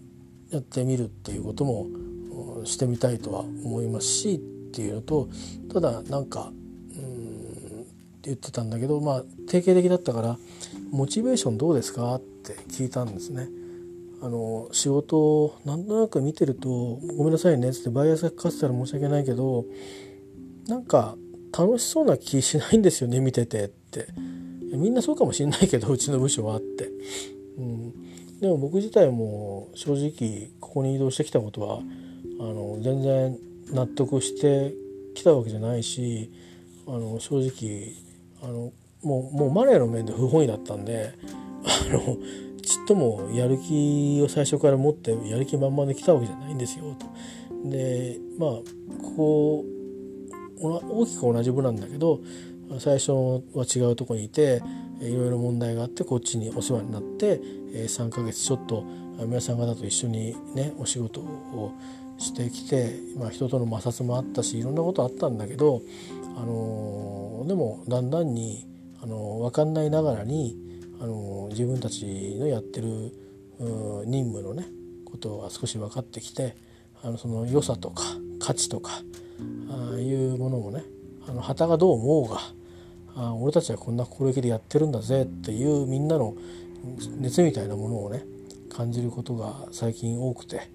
[0.50, 1.88] やってみるっていうことも
[2.66, 4.40] してみたいとは思いますしっ
[4.72, 5.30] ていうのと
[5.72, 6.52] ただなんか
[6.98, 7.86] うん
[8.24, 10.38] 言ってたんだけどまあ定型的だったから
[10.92, 13.50] 「モチベーションどうですか?」って聞いたんですね。
[14.22, 16.70] あの仕事をなんとなく見てると
[17.18, 19.66] 「ごめんなさいね」っつってバイアスがかかってたら申し訳ないけど
[20.68, 21.16] なんか
[21.58, 24.08] 楽しそうな気しないんですよね見ててって。
[24.78, 26.90] みんなそうかもしんないけどうちの部署はって、
[27.58, 31.80] うん、でも僕自体も正直ここに移動してきたことは
[32.40, 33.38] あの全然
[33.72, 34.74] 納得して
[35.14, 36.32] きたわけじゃないし
[36.88, 37.94] あの正直
[38.44, 41.14] あのもうもうマネーの面で不本意だったんで
[41.64, 42.18] あの
[42.62, 47.70] ちっともやる気を最初から持ってやる気満々で来たわけじゃないんですよと。
[47.70, 48.64] でまあこ
[49.16, 49.66] こ
[50.60, 52.20] 大きく同じ部なんだけど
[52.80, 53.12] 最初
[53.54, 54.62] は違うとこにいて
[55.02, 57.40] いろいろ問題があってこっちにお世話になって
[57.74, 58.84] 3ヶ月ちょっと
[59.20, 61.74] 皆さん方と一緒にねお仕事を
[62.18, 65.82] してきて、まあ、人との摩擦もあったしいろんなことあったんだけど、
[66.38, 68.66] あのでもだんだんに、
[69.02, 70.58] あの分かんないながらに
[71.00, 73.14] あの自分たちのやってる
[74.06, 74.66] 任務のね
[75.06, 76.56] ことが少し分かってきて
[77.04, 78.02] あのその良さとか
[78.40, 78.92] 価値とか
[79.70, 80.84] あいうものもね
[81.28, 82.40] あの旗がどう思おうが
[83.16, 86.36] あ俺たちはこんな心意気でやってるんだぜっていうみんなの
[87.20, 88.24] 熱みたいなものをね
[88.70, 90.70] 感じることが最近多くて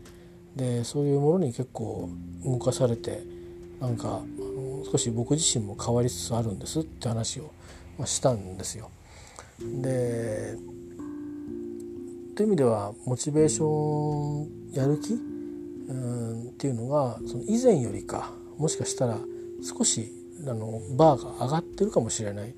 [0.57, 2.09] でそういうものに結構
[2.45, 3.23] 動かされて
[3.81, 7.53] なんかあの少し僕自身も変わりつつあるんですって話を、
[7.99, 8.91] ま、したんですよ。
[9.83, 10.57] で
[12.35, 15.13] という意味ではモチベーションやる気？
[15.13, 19.19] うんっていうのがその以前よりかもしかしたら
[19.63, 20.13] 少し
[20.47, 22.53] あのバーが上がってるかもしれないっ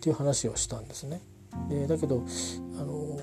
[0.00, 1.20] ていう話をしたんですね。
[1.68, 2.24] でだけど
[2.78, 3.16] あの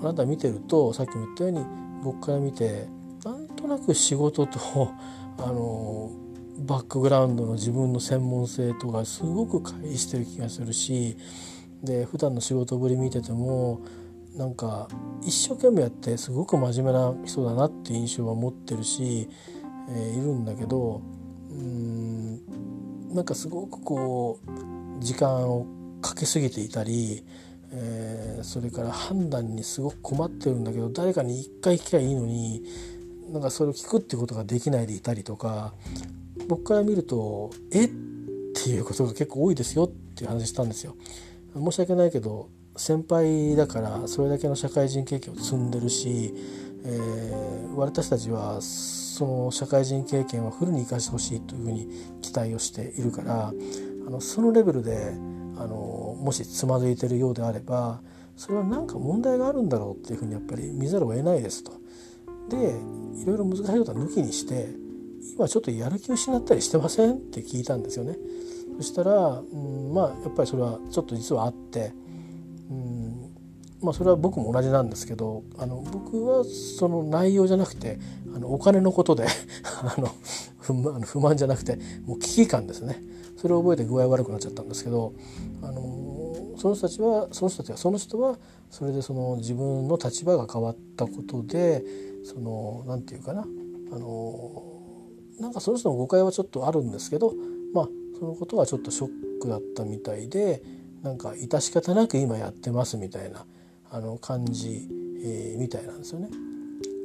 [0.00, 1.64] あなた見てるとさっきも言ったように
[2.02, 2.88] 僕から見て
[3.24, 4.58] なんとなく仕事と
[5.38, 6.10] あの
[6.66, 11.16] バックグラウンドの自分の専門性とかすごく乖離してる気がするし
[11.82, 13.80] で普段の仕事ぶり見てても
[14.36, 14.88] なんか
[15.22, 19.28] 一生懸命やってすごく真面目な人だなっていう印象は持ってるし、
[19.88, 21.00] えー、いるんだけど
[21.54, 25.66] うんなんかすごくこう時間を
[26.02, 27.24] かけすぎていたり、
[27.70, 32.62] えー、それから判断にすごく困ってるんだけど誰かに一回聞きゃいいのに
[33.32, 35.74] なんかそれを聞くってことができないでいたりとか
[36.48, 37.90] 僕から見ると「えっ?」
[38.54, 40.96] ていうことが結構多いですよっていう話したんですよ。
[41.54, 46.34] 申し訳ないけど先輩だからそれだけの社会人経験を積んでるし、
[46.84, 48.60] えー、私たちは
[49.14, 51.88] その社会人経験をフルに生かしてほしいというふうに
[52.20, 53.52] 期待をしているから
[54.08, 55.12] あのそのレベルで
[55.56, 58.00] あのもしつまずいてるようであれば
[58.36, 61.70] それは何か問題があるんだろうっていうふうにやっぱり見ざるを得ないですと。
[62.50, 62.56] で
[63.22, 64.70] いろいろ難しいことは抜きにして
[65.36, 68.16] 今ちょっとやる気を失ったりしてませんって聞いたんですよね。
[68.78, 71.92] そしたら、うん、まあやっぱりそれはちょっと実はあって、
[72.68, 73.23] うん
[73.84, 77.98] まあ、それは僕も同じなんですけどあの僕はその内容じゃなくて
[78.34, 79.26] あのお金のことで
[79.82, 80.08] あの
[80.58, 83.02] 不満不満じゃなくてもう危機感ですね。
[83.36, 85.12] それを覚えて具合悪くなっちゃったんですけど
[85.60, 88.38] あのその人たちはその人たちはその人は
[88.70, 91.84] それでその自分の立場が変わったことで
[92.24, 93.42] その何て言うかな
[93.92, 94.62] あの
[95.38, 97.34] なんかその人の誤解はちょっとあるんですけど
[97.74, 99.10] まあそのことはちょっとショッ
[99.42, 100.62] クだったみたいで
[101.02, 103.44] なんか致し方なく今やってますみたいな
[103.94, 104.88] あの感じ、
[105.22, 106.28] えー、みたいなんですよね。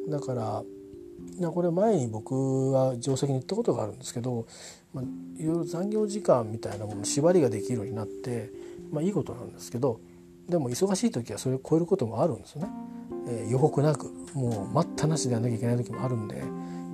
[0.09, 0.63] だから
[1.51, 4.47] これ前に僕は定石に行ったことがあるんですけど、
[4.93, 5.05] まあ、
[5.37, 8.49] いろいろ残業時間みたいなもの縛りができるようになって、
[8.91, 10.01] まあ、いいことなんですけど
[10.47, 12.69] でも忙しい時はそれを超えることもあるんですよね。
[13.27, 16.43] えー、予告なくもう待ったなしでやらなきゃいけない時もあるんで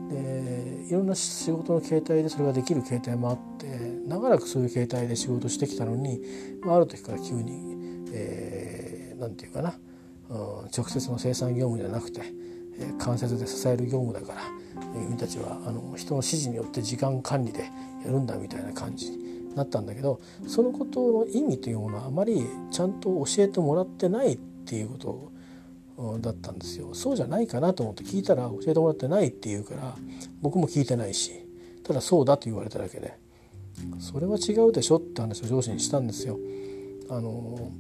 [0.10, 3.68] でいろんな仕事の形態でそれができる形態もあって
[4.06, 6.22] 長らくそういう形態で仕事してきたのに、
[6.62, 9.76] まあ、ある時から急に、えー、ていうかな、
[10.30, 12.22] 直接の生産業務じゃなくて、
[12.98, 14.42] 間接で支える業務だから、
[14.94, 17.70] 君たちはあの人の指示によって時間管理で
[18.04, 25.32] やるんだみたいな感じになったんだけどそのことの意味というものはあまりちゃんと教えてもらってないっていうこ
[25.98, 29.96] とだったんですよそうじゃないかなと思って聞いたら教えてもらってないって言うから
[30.42, 31.32] 僕も聞いてないし
[31.84, 33.18] ただそうだと言われただけで
[34.00, 36.40] それは違うでしょって話を上司にしたんですよ。
[37.10, 37.72] あの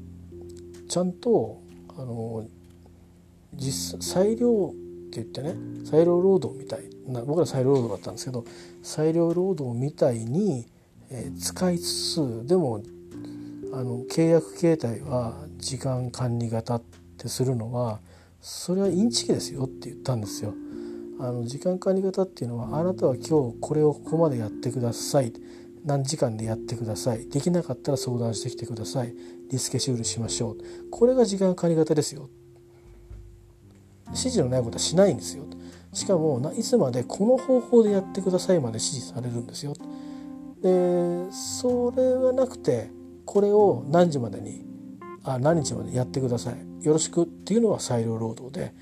[0.89, 1.61] ちゃんと
[1.97, 2.45] あの
[3.53, 4.71] 実裁量っ
[5.11, 5.55] て言ってね
[5.85, 8.45] 裁量労働みたいな僕ら裁量労働だったんですけど
[8.83, 10.67] 裁量労働みたいに、
[11.09, 12.83] えー、使いつつでも
[13.73, 16.81] あの契約形態は時間管理型っ
[17.17, 17.99] てするのは
[18.41, 20.53] それはインチキですよって言ったんですよ。
[21.19, 25.33] あの時間管理型っていうのはあなたは今日これをここまでやってください。
[25.85, 27.27] 何時間でやってください。
[27.29, 29.13] できなかったら相談してきてください。
[29.51, 30.57] リスケシュールしましょう。
[30.91, 32.29] これが時間管理型ですよ。
[34.07, 35.45] 指示のないことはしないんですよ。
[35.93, 39.73] しかもいつまでこの方法でやってくださいまで指示されるんですよ。
[40.61, 42.89] でそれはなくて
[43.25, 44.65] これを何時までに
[45.23, 46.85] あ何日までやってください。
[46.85, 48.73] よろしくっていうのは裁量労働で、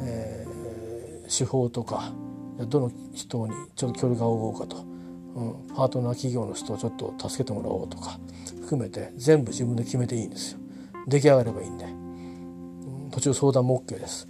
[0.00, 2.12] えー、手法とか
[2.68, 4.76] どの人にちょっと距離が合おうかと、
[5.34, 8.18] うん、パートナー企業の人をちょっと助けてもらおうとか。
[8.72, 10.58] 含めて全部自分で決めていいんですよ。
[11.06, 11.86] 出来上がればいいんで、
[13.10, 14.26] 途中相談も OK です。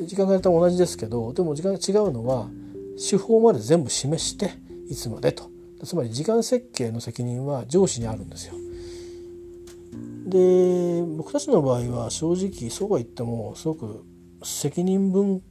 [0.00, 2.48] 時間がやったら同じですけどでも時間が違うのは
[2.96, 4.52] 手法まで全部示して
[4.88, 5.50] いつまでと。
[5.82, 8.54] つまり時間設計の責任は上司にあるんですよ。
[10.26, 14.04] で僕たちの場合は正直そうは言ってもすごく
[14.44, 15.42] 責任文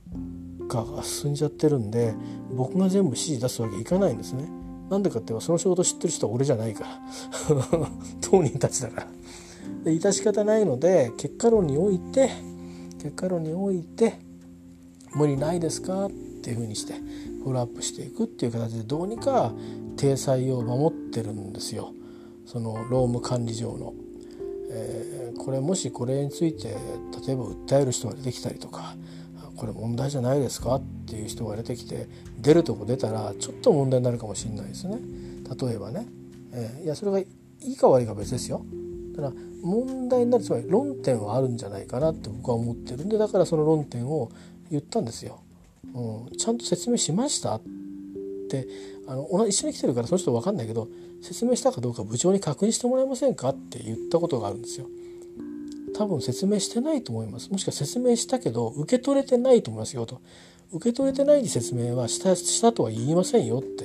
[0.70, 2.14] 化が進んじゃってるんで
[2.56, 4.59] 僕が全部指示出すわけいかないんですね。
[4.90, 7.00] なんでかっていうとその仕事知ってる人は俺じゃないから
[8.22, 9.08] 当人たちだから。
[9.86, 12.32] 致し方ないので結果論において
[13.02, 14.16] 結果論において
[15.16, 16.94] 無理ないですかっていうふうにして
[17.44, 19.54] フォローアップしていくっていう形でどうにか
[19.96, 21.94] 体裁を守ってるんですよ
[22.46, 23.94] その労務管理上の。
[24.72, 26.68] えー、これもしこれについて
[27.26, 28.96] 例えば訴える人が出てきたりとか
[29.60, 30.76] これ問題じゃないですか？
[30.76, 32.08] っていう人が出てきて
[32.40, 34.98] 出るとこ出たらちょっと問題になるかもしれないですね。
[35.62, 36.08] 例えばね、
[36.54, 37.28] えー、いやそれがい
[37.62, 38.64] いか悪いか別ですよ。
[39.16, 44.32] だから問題になるつまり論点はあるんじゃないかなって僕は思ってるんでだからその論点を
[44.72, 45.42] 言ったんですよ、
[45.94, 47.56] うん、ちゃんと説明しました？
[47.56, 47.62] っ
[48.50, 48.66] て
[49.08, 50.88] あの一緒に来てるからその人分かんないけど
[51.22, 53.50] 説明したかどうか部長に確認してもらえませんか？
[53.50, 54.88] って言ったことがあるんですよ。
[56.00, 57.52] 多分説明してないと思います。
[57.52, 60.22] もしくは説明したけど受け取れてないと思いますよと。
[60.72, 63.84] 受け取れてない説明はしたしたとは言いませんよって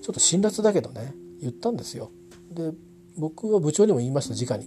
[0.00, 1.12] ちょっと辛辣だけどね
[1.42, 2.10] 言ったんですよ。
[2.52, 2.72] で
[3.18, 4.66] 僕は部長にも言いました直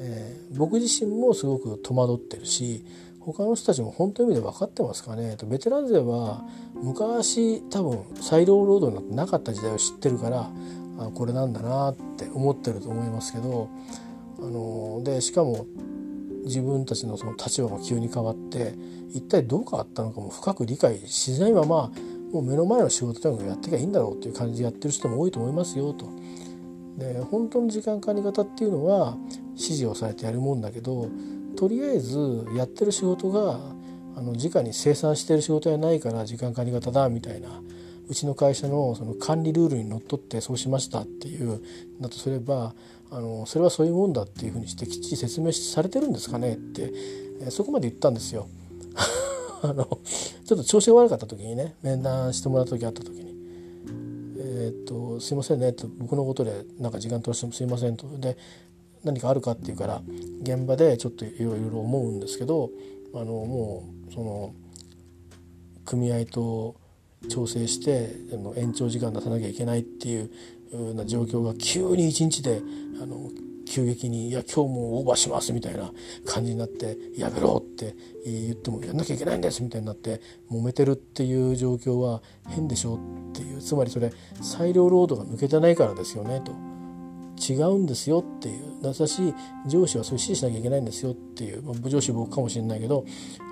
[0.00, 2.84] えー、僕自身もすごく戸惑ってるし
[3.20, 6.42] 他の人たちも本当の意味で分かってますかねとベテラン勢は
[6.74, 10.50] 昔多分裁量労働になんてなかった時代を知ってるから
[10.98, 13.68] あこれなんだなって思ってると思いますけど
[14.44, 15.66] あのでしかも
[16.44, 18.74] 自分たちのその立場も急に変わって
[19.10, 21.90] 一体どう変わったのかも深く理解しないまま
[22.32, 26.08] もう目の前の仕事とにかくやってきゃいいんだろうっていう感じでやってる人も多いと思いますよと。
[26.98, 29.16] で本当の時間管理型っていうのは
[29.50, 31.08] 指示をされてやるもんだけど
[31.56, 33.58] とりあえずやってる仕事が
[34.16, 37.48] あの直に生産してる仕事やないから時間管理型だみたいな
[38.08, 41.60] うちの会社のその管理ルールにのっとってそうしましたっていう
[42.00, 42.74] だとすれば
[43.14, 46.92] あのそれはそういうもんだっていうふうにしてきっちり説明されてるんですかねって、
[47.42, 48.48] えそこまで言ったんですよ。
[49.62, 49.84] あの
[50.44, 53.34] ちょっと調子が悪かった時にね面談してもらった時あった時に
[54.36, 58.36] 「えー、っとすいませんね」と僕のことでなんか時間取らせてもすいませんとで
[59.04, 60.02] 何かあるかっていうから
[60.42, 62.70] 現場でちょっといろいろ思うんですけど
[63.14, 64.52] あのもうその
[65.86, 66.74] 組合と
[67.30, 70.30] 調整してあの延長時間出さなきゃいけないっていう
[70.94, 72.62] な状況が急に一日で
[73.02, 73.30] あの
[73.66, 75.92] 急激に「いや今日もオーバーします」みたいな
[76.24, 80.20] 感じになって「やめろ」って言っても「やんなきゃいけないんです」みたいになって
[80.50, 82.96] 揉めてるっていう状況は変でしょ
[83.30, 83.60] っていう。
[83.60, 84.12] つまりそれ
[84.42, 86.52] 裁量労働が抜けてないからですよねと。
[87.36, 88.74] 違うんですよっていう。
[88.82, 89.34] 私
[89.66, 93.04] 上司はそういう指示しなきゃいけないんですよっていう、まあ、上司僕かもしれないけど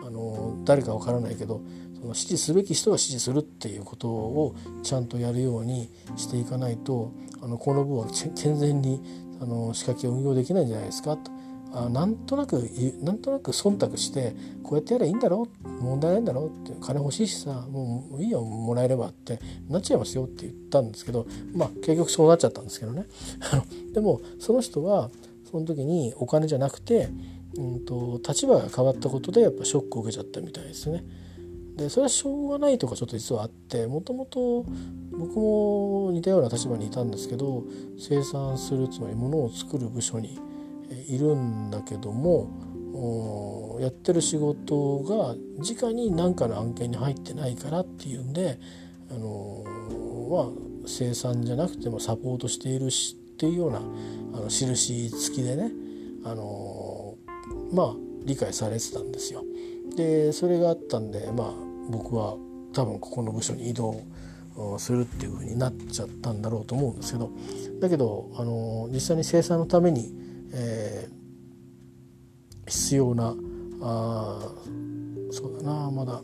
[0.06, 1.62] あの誰かわからないけど
[2.02, 9.00] その指示すべき人が指示するっていうことをちゃんとやるようにしていかないとあのこの部は健全に
[9.40, 11.30] あの仕掛けを運用できないんじゃないですかと。
[11.74, 12.68] あなんとなく
[13.00, 19.40] なんとなく忖度してこうやってやればいいんだろう問題ないんだろうって金欲しいしさもういいよもらえればって
[19.70, 23.06] なっちゃいますよって言ったんですけどまあ結局そうなっちゃったんですけどね
[23.94, 25.10] でもその人は
[25.50, 27.08] その時にお金じゃなくて、
[27.56, 31.04] うんと、立場が変わったことでやっぱショックを受けちゃったみたいですね。
[31.76, 34.66] でそれはしょうがないとかちょっと実はあってもともと
[35.10, 37.64] 僕も似たような立場にいたんですけど
[37.98, 40.38] 生産するつまり物を作る部署に
[41.08, 48.58] いるんだけどもやってる仕事が直に何かの案件に入ってないからっていうんで
[49.10, 49.64] あの
[50.30, 50.46] まあ
[50.86, 55.70] 生産じゃなくてもサポートしているしっていうようなあの印付きでね
[56.24, 57.16] あの
[57.72, 59.42] まあ理解されてたんですよ。
[59.96, 61.52] でそれがあったんでまあ
[61.90, 62.36] 僕は
[62.72, 64.02] 多分ここの部署に移動
[64.78, 67.30] するっていう風になっちゃったんだろうと思うんですけど
[67.80, 70.22] だけどあの実際に生産のために
[70.52, 73.34] えー、必要な
[73.80, 74.52] あ
[75.30, 76.20] そうだなまだ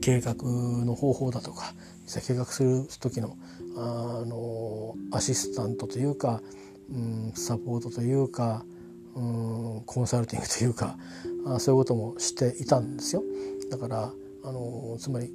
[0.00, 3.36] 計画の方法だとか実際計画する時の
[3.76, 6.40] あのアシスタントというか、
[6.90, 8.64] うん、サポートというか、
[9.18, 10.96] うん、コンサルティングというか
[11.46, 13.22] あそういうこともしていたんですよ。
[13.70, 14.12] だから
[14.44, 15.32] あのつまり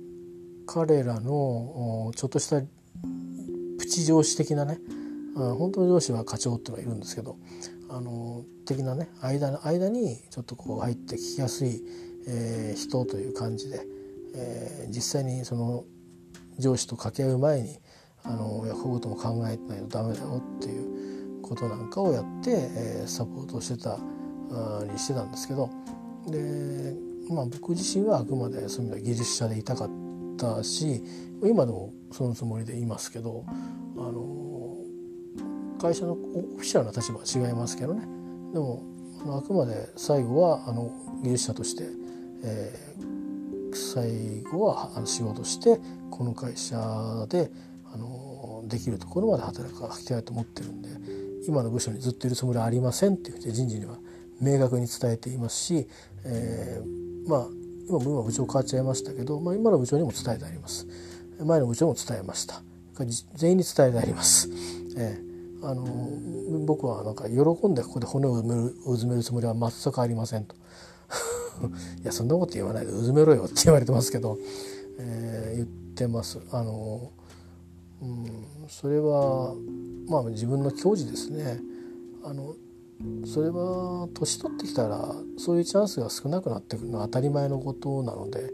[0.66, 2.62] 彼らのちょっとした
[3.78, 4.80] プチ上司的なね
[5.36, 7.38] 本当の上司は課長っていうのがいるんですけど
[7.90, 11.84] あの的なね間の間にちょっとこう入って聞きやすい、
[12.28, 13.86] えー、人という感じで、
[14.36, 15.84] えー、実際にその
[16.58, 17.78] 上司と掛け合う前に
[18.24, 21.13] あのいやこういうことも考えてないとダメだよっていう
[21.44, 24.00] ことなんかをやって、えー、サポートしてた
[24.92, 25.70] にしてたんですけど
[26.28, 26.96] で、
[27.30, 29.90] まあ、僕自身はあくまでそういう意味では技術者でいたかっ
[30.38, 31.04] たし
[31.44, 34.78] 今でもそのつもりでいますけどあの
[35.80, 38.08] 会社のオフィシャルな立場は違いますけどね。
[38.54, 38.84] でも
[39.38, 40.92] あくまで最後はあの
[41.24, 41.84] 技術者として、
[42.44, 45.80] えー、最後は仕事して
[46.10, 46.78] この会社
[47.30, 47.52] で
[47.94, 50.90] あのできるところまで働きたいと思ってるんで
[51.48, 53.98] 今の部署にずっといるつもりはありませんって言って人事には
[54.42, 55.88] 明確に伝えていますし、
[56.26, 57.48] えー、まあ
[57.88, 60.88] 今も今部長変わっちゃいましたけど、まあ、今の部長にも伝えてあります。
[61.44, 62.62] 前の部長も伝えました。
[63.36, 64.50] 全員に伝えてあります。
[64.98, 65.34] えー
[65.64, 65.86] あの
[66.66, 70.56] 僕はなんか喜んでここで骨をうめるうずめるつもりは全くありませんと。
[72.04, 74.38] いやそんなこと言わないでうずめろよって言われてますけど、
[75.00, 76.40] えー、言ってます。
[76.52, 77.12] あの、
[78.02, 79.56] うん、それは
[80.08, 81.60] まあ自分の矜持ですね。
[82.24, 82.56] あの
[83.26, 88.52] それは年取ってきたらそういうチャンスが少なくなってくるのは当たり前のことなので。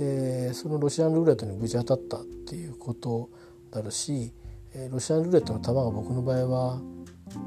[0.00, 3.28] でそのロシアンルーレットに無事当たったっていうこと
[3.70, 4.32] だろうし、
[4.90, 6.80] ロシアンルーレットの弾が僕の場合は、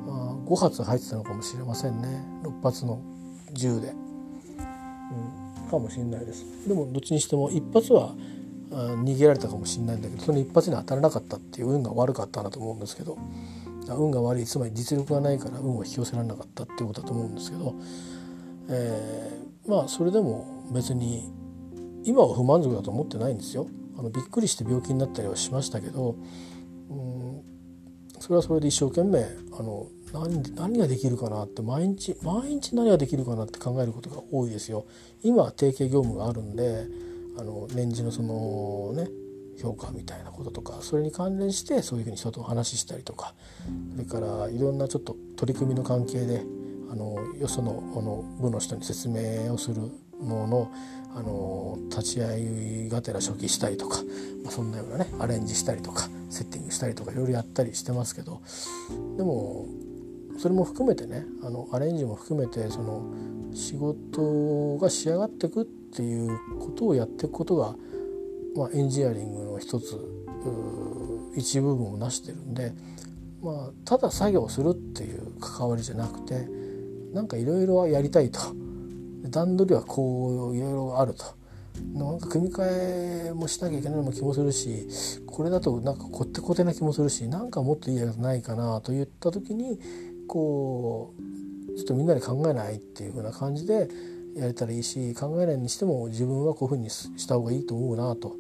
[0.06, 2.24] まあ、5発入ってたのかもしれませんね。
[2.44, 3.02] 6発の
[3.54, 6.46] 銃で、うん、かもしれないです。
[6.68, 8.14] でもどっちにしても1発は
[8.72, 13.18] 逃げられたかもしれないんだけどその1発に当たらなかったっていう運が悪かったなと思うんですけど
[13.90, 17.76] 運が悪いつまり実力がないから運を引き寄せられなかったっていうことだと思うんですけど、
[18.70, 21.32] えー、まあそれでも別に
[22.06, 23.68] 今は不満足だと思ってないんですよ。
[23.98, 26.16] あのびっくりして病気になったりはしましたけど
[26.90, 27.42] うん
[28.20, 29.24] それはそれで一生懸命
[29.58, 34.86] あの何何ができるかなって毎日毎日何ができるかなって考えることが多いですよ。
[35.22, 36.88] 今は定型業務があるんで
[37.38, 39.10] あの年次のそのね
[39.62, 43.34] 評価みたいなこととかそれに関連してそういうふうに人とお話したりとか
[43.94, 46.44] それからいろんなちょっと取り組みの関係で
[46.92, 50.72] あのよそのあの部の人に説明をするのの
[51.16, 54.00] あの立ち会いがてら初期したりとか、
[54.44, 58.42] まあ、そんなようなねアレンジしたりとかセッティングしたりとかいろいろやったりしてますけど
[59.18, 59.68] でも
[60.38, 63.04] それも含めてねあのアレンジも含めてその
[63.54, 66.30] 仕事が仕上がっていくっていう
[66.60, 67.76] ことをやっていくことが、
[68.56, 70.00] まあ、エンジニアリングの一つ
[71.36, 72.74] 一部分を成してるんで、
[73.42, 76.48] まあ、ただ作業するっていう関わりじゃなくて
[77.14, 78.40] なんかいろいろやりたいと。
[79.30, 81.26] 段取りはこういろいろあると。
[81.94, 84.88] なんか組み替えもしなきゃいけないのも気もするし
[85.26, 89.80] これだとなんかこってこてな気もするしなんかもっといいやつないかなと言った時に
[90.34, 93.88] こうちょっとみんなで考えないっていう風な感じで
[94.36, 98.36] やれたらいいし考えないにしても自分はこういうふうにした方がいいと思うなと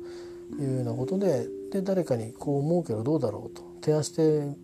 [0.60, 4.56] いうようなことでで誰かにこう思うけどどうだろうと提案して聞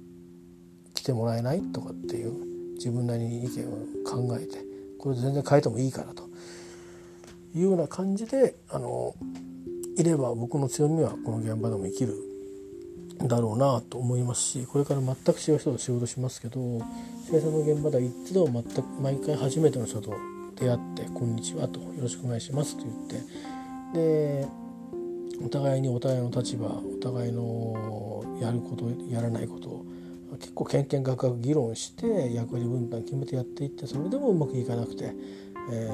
[0.95, 2.33] 来てもらえないとかっていう
[2.77, 4.57] 自分なりに意見を考えて
[4.97, 6.23] これ全然変えてもいいからと
[7.53, 9.13] いうような感じであの
[9.97, 12.28] いれば僕の強みはこの現場でも生きる
[13.27, 16.59] だろうなと思いますしこれから全く違う人と仕事しますけど
[17.29, 20.13] 生産の現場では一度全く毎回初めての人と
[20.55, 22.95] 出会って「こんにちは」と「よろしくお願いします」と言っ
[23.93, 24.47] てで
[25.43, 29.85] お互いにお互いの立場お互いのやることやらないことを
[30.39, 35.13] 結構けんけんがくがく議論して役割分担決めてやっていってそれでもうまくいかなくて、
[35.71, 35.89] え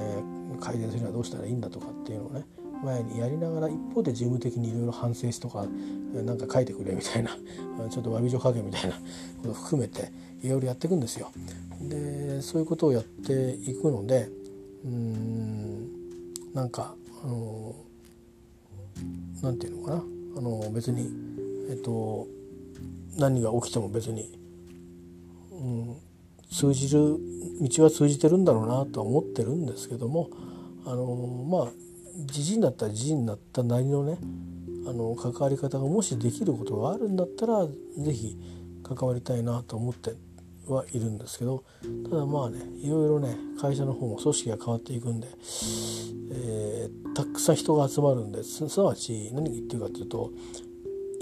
[0.54, 2.46] ー、改善するにはどうしたらいいんだとかっていうのをね
[2.84, 5.66] 前にやりながら一方で事務的にいろいろ反省しとか
[6.14, 7.32] 何か書いてくれみたいな
[7.90, 9.02] ちょっと詫び状書けみたいなこ
[9.44, 10.12] とを含めて
[10.44, 11.32] いろいろやっていくんですよ。
[11.82, 14.30] でそういうことをやっていくので
[14.86, 15.90] うん
[16.54, 17.76] なんかあの
[19.42, 20.04] なんていうのかな
[20.38, 21.10] あの別に
[21.70, 22.28] えっと
[23.18, 24.38] 何が起きても別に、
[25.52, 25.96] うん、
[26.52, 27.18] 通じる
[27.62, 30.30] 道は通じてるんだろうなとは思ってるんですけども
[30.86, 31.85] あのまあ
[32.18, 34.18] じじになったらじじになったなりのね
[34.88, 38.38] あの関わり方がもしできることがあるんだったら是非
[38.84, 40.14] 関わりたいなと思って
[40.68, 41.64] はいるんですけど
[42.10, 45.28] ただまあねいろいろね会社の方も組織が変わっていくんで、
[46.32, 50.32] えー、たくさん人が集まるんですなわち何言ってるかというと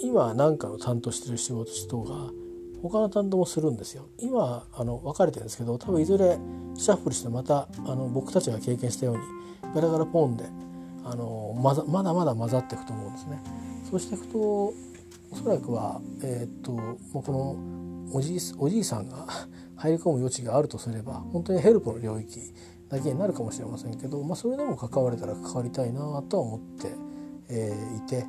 [0.04, 2.30] 今何かの担当してる仕事人が
[2.82, 4.10] 他の担当もするんですよ。
[4.20, 6.38] 今あの分かれてるんですけど多分いずれ
[6.76, 9.24] シャッフルしてまたあの僕たちが経験したように
[9.74, 10.44] ガラガラポンで
[11.06, 13.42] あのまざまだまだ混ざっていくと思うんですね。
[13.90, 14.74] そうしていくとお
[15.36, 19.28] そらくは、えー、っともうこのおじいおじいさんが
[19.76, 22.40] 入り込む余地があるとすれば本当にヘルプの領域
[22.90, 26.92] だけになるかもしれませんけど、まあ、それでも関われたら関わりたいなとは思って、
[27.50, 28.26] えー、いて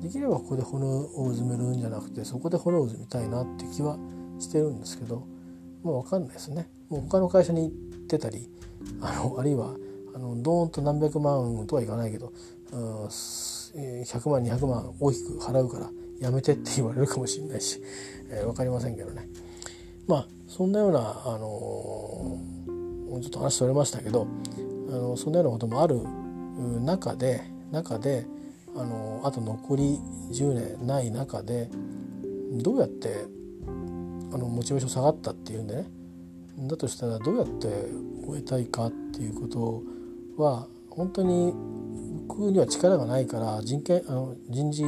[0.00, 3.98] できればここで骨を埋めるんじゃなくてそこで骨を埋めたいなって気は
[4.38, 5.24] してるんですけど、
[5.82, 6.70] まあ、分かんないですね。
[6.88, 8.48] もう他の会社に行ってたり
[9.00, 9.74] あのあるいは
[10.14, 12.32] あのドーンと何百万とはいかないけど、
[12.72, 15.90] うん、100万200万大きく払うから
[16.20, 17.80] やめてって言われるかもしれないし、
[18.30, 19.28] えー、分かりませんけどね。
[20.06, 24.26] まあそんなような、あのー、ちょっと話それましたけど、
[24.88, 26.00] あのそんなようなこともある
[26.80, 28.26] 中で中で、
[28.74, 30.00] あのー、あと残り
[30.32, 31.68] 10年ない中で
[32.52, 33.26] どうやって
[34.32, 35.86] あのモチベーション下がったっていうんでね
[36.66, 37.68] だとしたらどうやって
[38.26, 39.82] 終えたいかっていうことを
[40.42, 41.52] は本当に
[42.28, 44.84] 僕には力がないから人権あの人事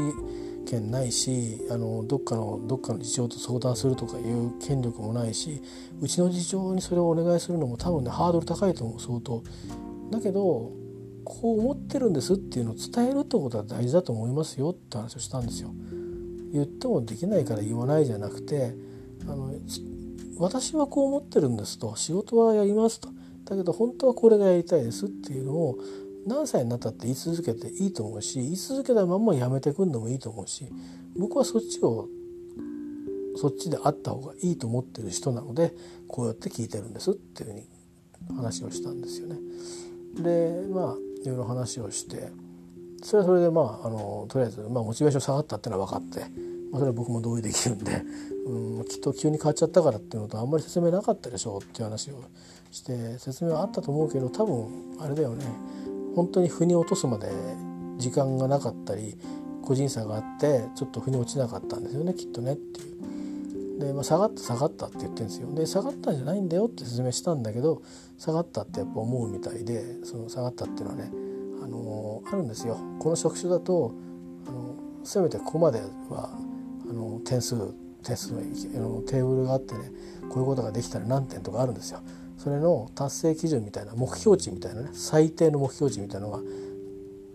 [0.66, 5.60] 権ないしあのどっかのどっかの事情と相談するとかいう権力もないし
[6.00, 9.42] うちの事情にそれをお願いするのも多分ねハードル高いと思う相当。
[10.10, 10.72] だけど
[11.24, 15.72] こう思ってるんですっていうのを伝えるってことは大事だと思いますよって話をしたんですよ。
[16.52, 18.74] 言ってもできないから言わないじゃなくて
[19.28, 19.52] あの
[20.38, 23.08] 私はこう思ってるんですと仕事はやりますと
[23.50, 25.78] だけど本当はこれがやりたいですっていうのを
[26.24, 30.68] 何歳になったって言い続けていいと思うし言い続けたままやめてくんのもいいと思うし
[31.18, 32.08] 僕はそっちを
[33.36, 35.74] そっちであった方がいいと思ってる人なので
[36.06, 37.66] こうやって聞いてるんですっていうふうに
[38.36, 39.36] 話をしたんですよね。
[40.20, 42.30] でまあいろいろ話をして
[43.02, 46.30] それはそれでまああのとりあえず、まあ、モチベーション下がったっていうのは分かって、
[46.70, 48.02] まあ、それは僕も同意できるんで、
[48.46, 52.22] うん、きっと急に変わっちゃったからっていうのとあんまり説明なかったでしょうっていう話を
[52.70, 55.44] して説明はあったと思うけど多分あれだよね
[56.14, 57.30] 本当に腑に落とすまで
[57.98, 59.16] 時間がなかったり
[59.62, 63.78] 個人差があってちょっと腑に落ちなかったんですよねきっとねっていう。
[63.80, 65.54] で、まあ、下がった下がったって言ってるんですよ。
[65.54, 67.82] で下がったんじゃないんだよって説明したんだけど
[68.18, 71.10] 下がったってやっぱ思うみたいでその下がったっていうのはね、
[71.62, 72.78] あのー、あるんですよ。
[73.00, 73.92] この職種だと、
[74.46, 76.30] あのせめてここまでは
[76.90, 77.56] あの点数
[78.02, 79.80] 点数のテーブルがあってね
[80.28, 82.00] こういうことができたら何点とかあるんですよ。
[82.38, 86.40] それの達成基準みたいな目標値みたいなね最低の目標値みたいなのが、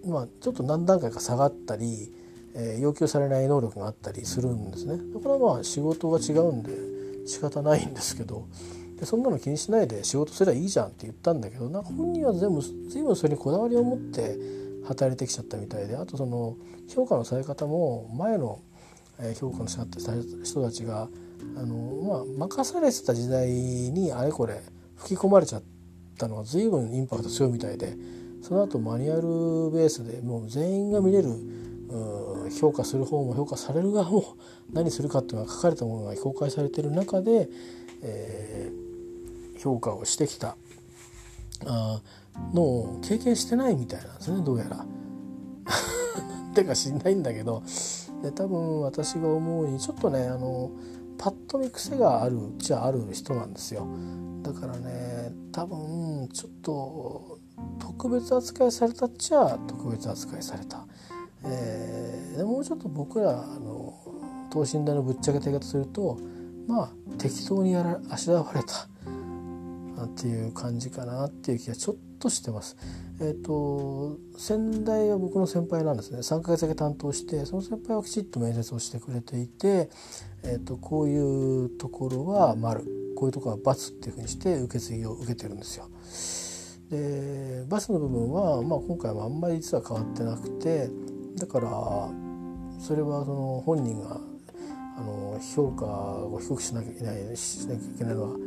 [0.08, 2.12] まあ、ちょっと何段階か下がったり、
[2.56, 4.98] えー、要求されない能力があったりするんですね。
[5.14, 6.72] これはまあ仕事が違うんで
[7.28, 8.48] 仕方ないんですけど
[9.00, 14.38] でそんなの気にしないで仕事すればいいじゃんって言ったんだけどなんか本人は全部随分それにこだわりを持って
[14.88, 16.56] 働いてきちゃったみたいであとその
[16.88, 18.62] 評価のされ方も前の
[19.40, 20.14] 評価の仕方した
[20.44, 21.10] 人たちが
[21.58, 24.62] あの、まあ、任されてた時代にあれこれ
[24.98, 25.64] 吹き込まれちゃっ
[26.18, 27.96] たのは随分インパクト強いみたいで
[28.42, 31.30] その後マニュアルベースでもう全員が見れる
[32.60, 34.36] 評価する方も評価される側も
[34.72, 37.48] 何するかっていうのが書かれたものが公開されてる中で、
[38.02, 40.58] えー、評価をしてきた
[41.66, 42.02] あ
[42.54, 44.86] のを経験してないみたいなんですねどうやら。
[46.54, 47.64] てか知んないんだけど
[48.22, 50.72] で多分私が思うにちょっとねあの
[51.18, 53.88] パッと見癖があるっちゃある人なんですよ。
[54.42, 57.40] だからね多分ちょっと
[57.80, 60.86] 特別扱いされたっちゃ特別扱いされた、
[61.44, 63.94] えー、もうちょっと僕らあの
[64.52, 66.20] 等身大のぶっちゃけた言い方すると
[66.68, 68.88] まあ適当にやらあしらわれた。
[70.04, 72.78] っていう感じかなっていう気がちょっとしてます。
[73.22, 79.90] えっ、ー、と先代は僕の先輩なんですね3ヶ月だけ担当してその先輩はきちっと面接をしてくれていて、
[80.44, 82.84] えーと、こういうところは丸
[83.16, 85.90] こういうところは×っていうふうにして受け継ぎを受けてるんですよ。
[86.90, 90.90] でバスの部分は、まあ、今回はあんまり実は変わってなくて
[91.38, 91.70] だから
[92.80, 94.20] それはその本人が
[94.98, 98.45] あの評価を低くしなきゃいけないしなきゃいけないのは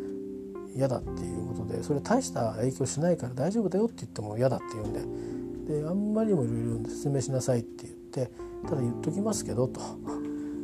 [0.78, 8.30] 嫌だっていうことでそれ大した影響しないから大丈夫だよって言っても嫌だって言うんでであんまりにもいろいろ説明しなさいって言って
[8.64, 9.80] ただ言っときますけどと、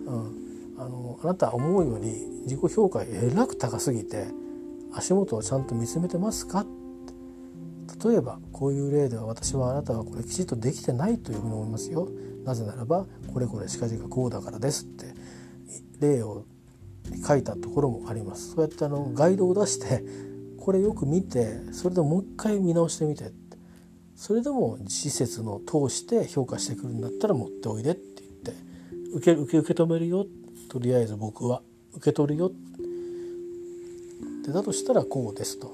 [0.07, 4.29] うん、あのあなた思うより自己評価えらく高すぎて
[4.93, 6.65] 足元をちゃんと見つめてますか？
[8.05, 12.09] 例えばこういう例では私はあなたはこれきちっとできてないというふうに思いますよ。
[12.45, 15.15] なぜならばこれこれしかじがこうだからですって。
[16.01, 16.45] 例を
[17.27, 18.55] 書いたところもあります。
[18.55, 20.05] そうやってあのガイドを出して
[20.59, 23.33] これよく見てそれでもう一回見直してみて
[24.17, 28.53] それでも施設の通して評価してくるんだったら持っておいでって言って
[29.15, 30.27] 受け受け受け止めるよ。
[30.69, 32.51] とりあえず僕は受け取るよ。
[34.47, 35.73] でだとしたらこうですと。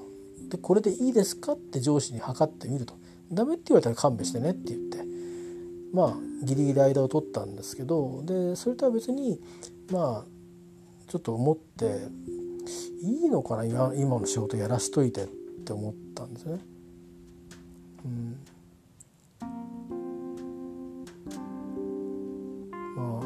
[0.49, 2.93] でこれでいいですかって上司に測ってみると。
[3.31, 5.05] ダメって言われたら勘弁してねって言って。
[5.93, 9.39] まあギリギリ間を取ったんですけどでそれとは別に
[9.91, 10.25] まあ
[11.11, 12.07] ちょっと思って
[13.01, 15.27] いいのかな今今の仕事やらしといてっ
[15.65, 16.59] て思ったんですね。
[18.05, 18.37] うん
[22.95, 23.25] まあ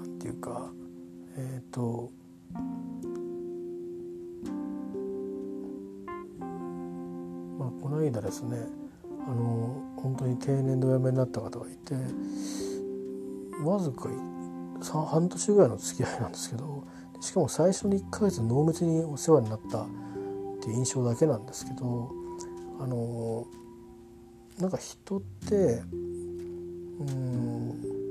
[0.00, 0.72] なんていうか
[1.36, 2.12] えっ、ー、と
[7.58, 8.82] まあこの間ですね
[9.26, 11.94] あの本当に定年でお辞めになった方がいて
[13.64, 14.08] わずか
[15.06, 16.84] 半年ぐらいの付き合いなんですけど
[17.20, 19.86] しかも最初に1ヶ月濃密にお世話になったっ
[20.60, 22.10] ていう印象だけなんですけど
[22.80, 23.46] あの
[24.58, 25.82] なんか人って
[27.00, 28.02] うん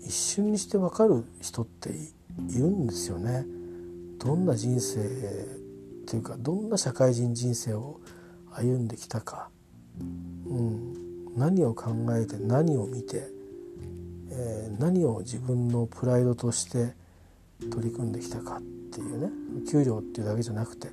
[0.00, 3.46] 一瞬にして分かる人っているんですよね。
[4.18, 5.02] どんな人生っ
[6.06, 8.00] ていうかどんな社会人人生を
[8.56, 9.48] 歩んできたか、
[10.46, 10.94] うん、
[11.36, 13.28] 何を考えて何を見て、
[14.30, 16.94] えー、何を自分のプライドとして
[17.70, 19.30] 取り組んできたかっていうね。
[19.70, 20.88] 給料っていうだけじゃなくて、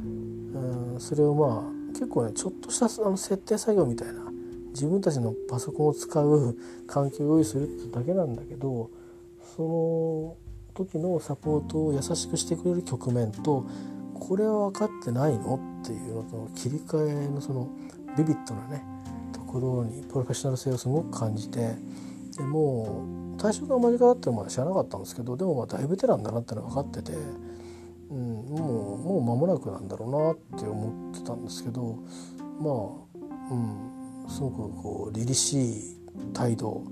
[0.00, 4.34] うん、それをまあ結構ねちょっとしたあの設定作業みたいな。
[4.74, 6.56] 自分たちのパソコンを使う
[6.86, 8.90] 環境を用意するってだけなんだけど
[9.56, 10.36] その
[10.74, 13.64] 時のサポートを優しくしてくれる局面と
[14.26, 15.60] これは分かってないの？
[15.82, 17.68] っていうのと切り替えのその
[18.16, 18.82] ビビッドなね
[19.32, 21.76] ところにプロフェッショナル性をすごく感じて
[22.36, 23.04] でも
[23.36, 27.18] う対象が間近だってまだ知らなかったんですけどでもまあ大ベテランだなってのは分かってて、
[28.10, 31.98] うん、もうもう間もなくなんだろうなって思ってたんですけど
[32.60, 35.96] まあ、うん、すごくこう凛々しい
[36.32, 36.82] 態度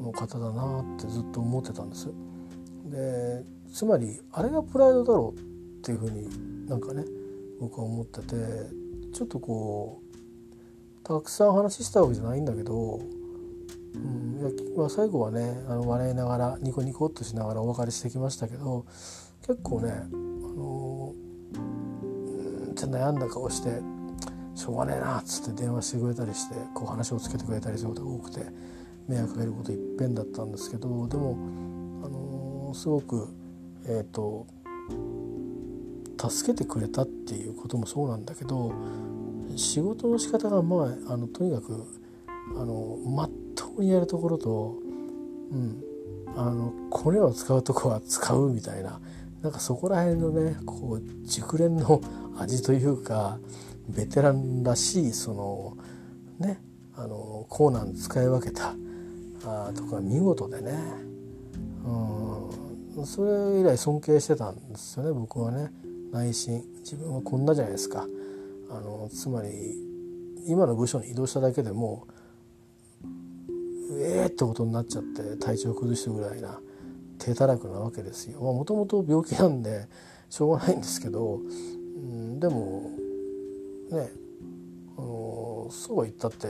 [0.00, 2.08] の方だなってずっと思ってたんです。
[2.86, 5.53] でつまりあれがプライドだろう
[5.84, 7.04] っていうふうになんかね
[7.60, 8.34] 僕は思ってて
[9.12, 13.00] ちょっとこうたくさん話したわけじゃないんだけど、
[13.94, 18.86] うん、いやまあ、最後はねあの笑いながらニコニコっとしながらお別れしてきましたけど
[19.46, 21.12] 結構ねあの
[21.52, 23.82] うんって悩んだ顔して
[24.54, 28.40] しょうがねえなっつって電話してくれたりしてこう話をつけてくれたりすることが多くて
[29.06, 31.36] 迷惑かけることいっぺんだったんですけどでも、
[32.02, 33.28] あのー、すごく
[33.84, 34.46] えっ、ー、と
[36.30, 38.72] 助けてくれたっていうこともそうなんだけど
[39.56, 41.86] 仕事の仕方がまああのとにかく
[42.56, 44.76] あのまっとうにやるところと、
[45.50, 45.82] うん、
[46.36, 49.00] あのコネを使うとこは使うみたいな
[49.42, 52.00] なんかそこら辺のねこう熟練の
[52.38, 53.38] 味というか
[53.88, 55.76] ベテランらしいその
[56.38, 56.60] ね
[56.96, 58.74] あのコーナー使い分けた
[59.44, 60.72] あとか見事でね、
[62.96, 65.70] うん、それ以来尊敬してたんですよね僕はね。
[66.14, 68.06] 内心自分はこんなじゃないですか
[68.70, 69.48] あのつまり
[70.46, 72.06] 今の部署に移動しただけでも
[74.00, 76.60] ええー、ってことになっちゃって体調崩してぐらいな
[77.18, 78.40] 手たらくなわけですよ。
[78.40, 79.88] もともと病気なんで
[80.30, 82.90] しょうがないんですけど、うん、でも
[83.90, 84.10] ね
[84.96, 86.48] あのそうは言ったって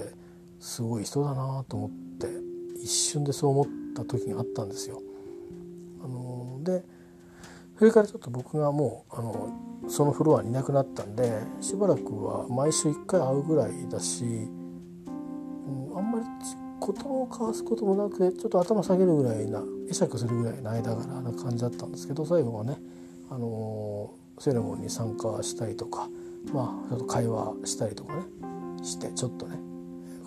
[0.60, 2.28] すごい人だなと思って
[2.82, 5.00] 一瞬でそう思った時があったんですよ。
[6.02, 6.84] あので
[7.78, 9.50] それからちょっと僕がもうあの
[9.88, 16.24] そのフロアにいなくなったんでしばらくは毎週1回会うぐらいだし、うん、あんまり
[16.80, 22.76] 言葉を交わすこともなくちょっと頭下げるぐらいな会釈するぐらいの間柄な感じだったんですけど最後はね、
[23.30, 26.08] あのセレモンに参加したりとか
[26.52, 28.22] まあちょっと会話したりとかね
[28.82, 29.56] してちょっとね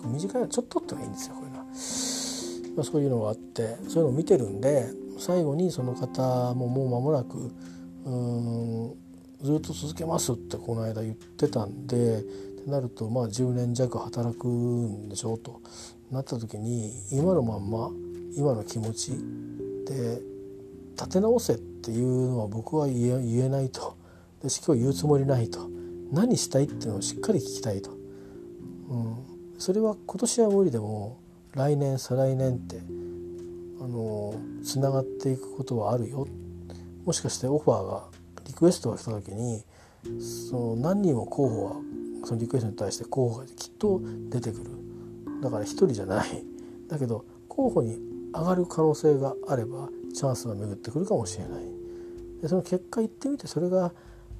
[0.04, 4.88] 短いのちょっとってのがいいんですよこれが、まあ、そういうのがあってそういうのを見てるんで
[5.18, 7.52] 最後にその方ももう間もなく
[8.04, 8.94] うん
[9.42, 15.60] ずっと続けますってこの間言ってたんでってなるとまあ10年弱働くんでしょうと
[16.10, 17.90] なった時に今のまんま
[18.36, 19.12] 今の気持ち
[19.86, 20.20] で
[20.96, 23.96] 立て直せっていうのは僕は言えないと。
[24.42, 25.78] で今日言うつもりないと。
[26.12, 27.94] 何したいっていうのをしっかり聞きたいと、う
[28.96, 29.16] ん、
[29.58, 31.18] それは今年は無理でも
[31.54, 32.76] 来年再来年って
[33.80, 36.26] あのつながっていくことはあるよ。
[37.04, 38.04] もしかしてオファーが
[38.46, 39.64] リクエストが来た時に
[40.50, 41.76] その何人も候補は
[42.24, 44.00] そのリクエストに対して候補がきっと
[44.30, 44.70] 出てくる。
[45.42, 46.44] だから一人じゃない。
[46.88, 47.98] だけど候補に
[48.34, 51.64] 上がる可能性があればチャンスが巡ってくるかもしれない。
[52.42, 53.92] でその結果言ってみてそれが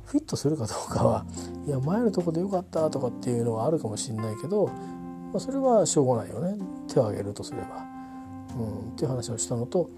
[0.04, 1.26] フィットするかどうかは
[1.66, 6.56] いや前のとこでよかったとかっていうのはあるかもしれないけど、まあ、それはしょうがないよね。
[6.88, 7.84] 手を挙げるとすれば、
[8.58, 9.90] うん、っていう話をしたのと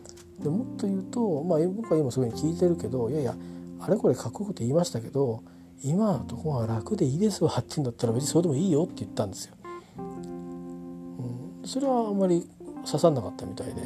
[0.42, 3.34] でもっと言うと、まあ、僕は今そういうふうに聞いてるけどいやいや
[3.80, 5.42] あれこれかっこよくて言いましたけど
[5.82, 9.54] 今のとこが楽でいいですわって言うんだったら別にそれでもいいよって言ったんですよ。
[9.96, 12.46] うん、それはあんまり
[12.84, 13.82] 刺さんなかったみたいで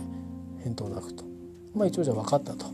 [0.65, 1.25] 返答なくと。
[1.73, 2.67] まあ一応じゃあ分かったと。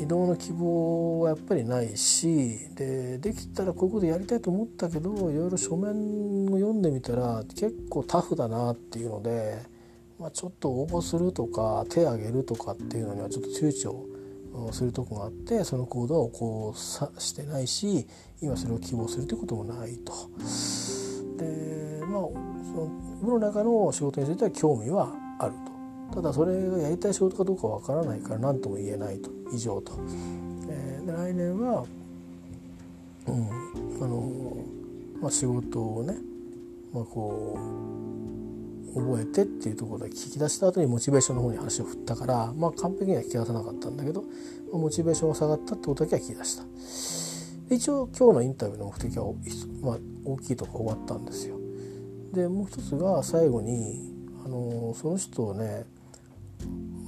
[0.00, 9.62] 移動の希望はやっぱりないしでできたらこういうことやりたいと思ったけどいろいろ書面を読んでみたら結構タフだなっていうので、
[10.20, 18.06] まあ、ちょっと応募するとか手挙げるとかっていうのにはちょっと躊躇するとこがあってその行動は起こさしてないし
[18.42, 20.12] 今それを希望するということもないと。
[21.38, 22.86] でまあその
[23.22, 25.54] 部の中の仕事については興味はある
[26.10, 26.16] と。
[26.16, 29.92] ただそれがやりたい仕事かどうかわからないから何とも言えないと以上と。
[30.68, 31.86] えー、で来年は、
[33.26, 33.48] うん
[34.02, 34.56] あの
[35.22, 36.14] まあ、仕事をね、
[36.92, 38.09] まあ、こう
[38.94, 44.24] 覚えてっていうところで聞き出した後にモチベーションの方に話を振ったから、まあ、完璧には聞き出さなかったんだけど、
[44.72, 46.64] モチベーションが下がったってことだけは聞き出した。
[47.74, 49.24] 一応今日のインタビューの目的は、
[49.82, 51.56] まあ、大きいとこ終わったんですよ。
[52.32, 54.12] でもう一つが最後に
[54.44, 55.84] あのその人をね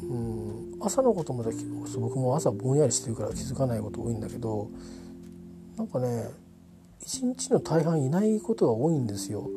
[0.02, 1.64] うん朝のこともでき
[1.96, 4.68] 僕も朝ぼんやりしてるから気づかないこと多いんだけど
[5.76, 6.28] なんかね
[7.00, 9.48] 一日の大半いないことが多いんですよ。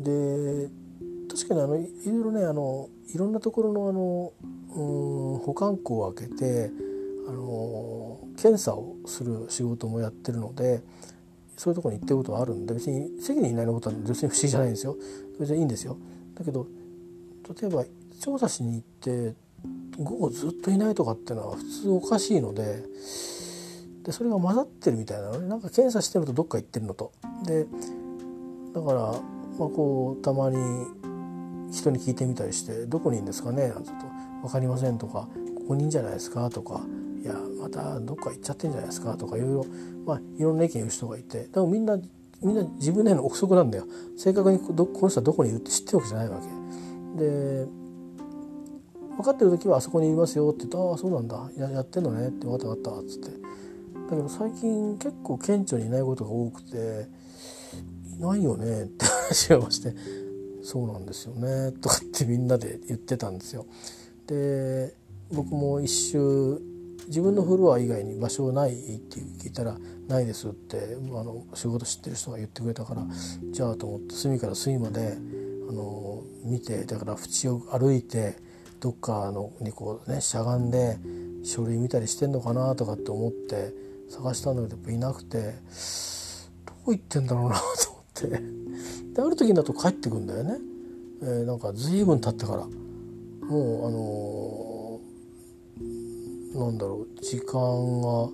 [0.00, 0.68] で
[1.34, 4.32] 確かにあのいろいろねあのいろんなところのあの
[4.76, 6.70] うん保管庫を開けて
[7.28, 10.82] あの検査をする仕事もやってるので
[11.56, 14.96] そういうところに行ってることはあるんで別に席にいないのことは別に不思議じゃないんですよ。
[15.36, 15.96] それでいいんですよ。
[16.34, 16.66] だけど
[17.60, 17.84] 例えば
[18.20, 19.34] 調査しに行って
[19.98, 22.82] 午後ずっといないとかっていうのは普通おかしいので
[24.04, 27.12] でそれが混ざってるみたいなのねなんか検査してるとどっか行ってるのと。
[27.44, 27.66] で
[28.74, 29.18] だから、まあ、
[29.58, 30.56] こうたまに
[31.70, 34.06] 人に聞いてみたりして「どこにいるんですかね?」なんて言うと
[34.46, 36.80] 「分かりません」とか「ここにいるんじゃないですか?」とか
[37.22, 39.66] 「いやまたどっか行っちゃってんじゃないですか?」とかいろいろ、
[40.06, 41.98] まあ、いろんな意見言う人がいてでもみんな
[42.42, 43.84] みんな自分での憶測なんだよ
[44.16, 46.40] 正確にこの人はどこにいるって知ってるわけじゃないわ
[47.16, 47.66] けで
[49.16, 57.08] 分かってる時はあそこにいますよって言って「ああそうなんだややってんのね」って「分かった分かった」っつってだけど最近結構顕著にいないことが多くて
[58.18, 59.94] 「いないよね」って話をして
[60.64, 63.66] 「そうなんですよね」とかってみんなで言ってたんですよ。
[64.26, 64.94] で
[65.32, 66.60] 僕も一周
[67.06, 73.06] 自分のフロア以外に場所ないって聞いたら「ないです」ってあの仕事知ってる人が言ってくれたから
[73.52, 75.18] じゃあと思って隅から隅まで
[75.68, 78.36] あの見てだから縁を歩いて
[78.80, 80.98] どっかのにこうねしゃがんで
[81.42, 83.74] 書類見たりしてんのかなとかって思って
[84.08, 85.54] 探したんだけどやっぱいなくて
[86.66, 88.63] どこ行ってんだろうなと思って
[89.14, 90.58] である時だと帰ってくんだよね、
[91.22, 92.66] えー、なんか随分経ってから。
[93.44, 98.28] もうあのー、なんだろう時間が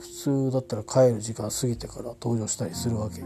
[0.00, 3.22] 普通だったら帰る時間過ぎてから登場したりするわけ。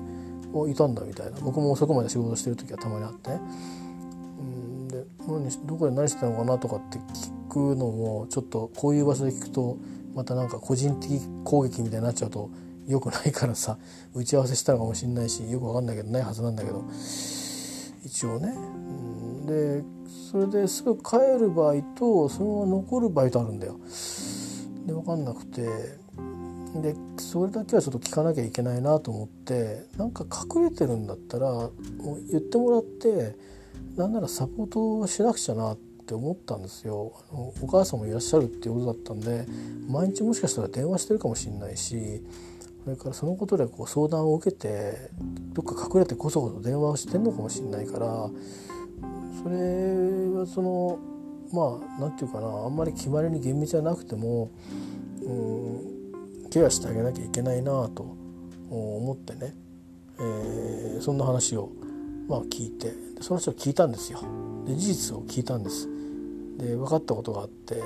[0.53, 1.39] もういたんだみたいな。
[1.41, 9.79] 僕も遅くまで仕事してる時はたまにあって、ね、んで何どこで何してたのかなとかって聞くのもちょっとこういう場所で聞くと
[10.15, 12.51] またなんか個人的攻撃みたいになっちゃうと
[12.89, 13.79] 良くないからさ
[14.15, 16.85] 打ち合わせしたのかもしんないしよく分かんないけどないはずなんだけど。
[18.05, 18.55] 一応ね。
[19.47, 19.83] で
[20.31, 23.79] それですぐ帰る場合とそのまま残る場合とあるんだよ。
[24.87, 25.69] で分かんなくて。
[26.83, 31.71] でそれだけはちょっと聞かなきゃいけないなと思ってなんか隠れてるんだったらもう
[32.31, 33.35] 言ってもらって
[33.97, 37.15] なんならサポートしなくちゃなって思ったんですよ。
[37.33, 39.47] あのお母さんもいらっしゃるっていうことだったんで
[39.89, 42.23] 毎日もしかしたら電話してるかもしれないし。
[42.89, 45.11] それからそのことでこう相談を受けて
[45.53, 48.31] どっか隠れてこそこそ電話をしてんのかもしれないから
[49.43, 49.57] それ
[50.35, 50.99] はその
[51.53, 54.51] まあ何て言うかなあんまり決まりに厳密じゃなくても
[55.21, 55.31] う
[56.47, 58.17] んケアしてあげなきゃいけないなと
[58.71, 59.55] 思ってね、
[60.19, 61.71] えー、そんな話を
[62.27, 64.21] まあ聞いてその人聞いたんですよ。
[64.65, 65.87] で事実を聞いたんです。
[66.57, 67.83] で分かったことがあって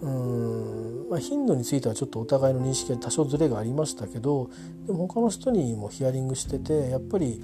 [0.00, 4.50] うん、まあ、頻度についてはちょっとお互いの認識で多少ずれがありましたけど
[4.86, 7.42] でも他の人にもヒアリングしててやっぱり、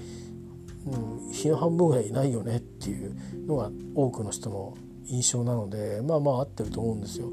[0.85, 4.77] うん、日の半分ぐらいいないよねっていうのが多くの人の
[5.07, 7.31] 印象なのでまあまあ合ってると思うんですよ。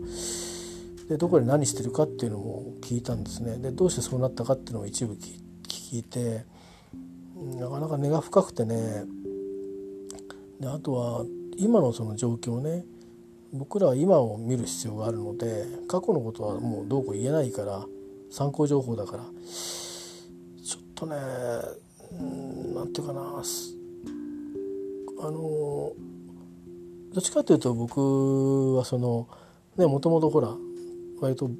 [1.09, 3.59] でどこで何してるかっていうのも聞いたんですね。
[3.59, 6.45] でどうしてそうなったかっていうのを一部聞いて
[7.59, 9.05] なかなか根が深くてね
[10.61, 11.25] であとは
[11.57, 12.85] 今のその状況ね
[13.53, 17.84] 僕らは今を見る必要があるので過去のことはもうどうこう言えないから
[18.30, 19.24] 参考情報だから。
[20.64, 21.16] ちょっとね
[22.74, 23.42] 何て言うかな。
[25.24, 25.92] あの
[27.12, 29.28] どっちかというと僕はその
[29.76, 30.48] ねもともとほら
[31.20, 31.50] 割と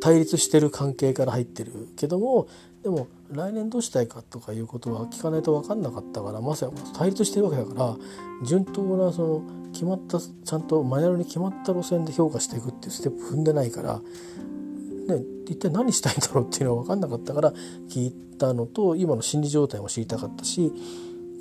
[0.00, 2.48] 対立してる関係から入ってるけども
[2.82, 7.96] でも来年どうしたいかとかいうことは聞かないと分かんなかったからまさか対立してるわけだから
[8.44, 17.52] 順当なその決まったちゃんとマニュアルに決まった路線で評価していくっていうステップ踏んでないから、ね、一体何したいんだろうっていうのは分かんなかったから
[17.88, 20.72] 聞いたのと今の心理状態も知りたかったし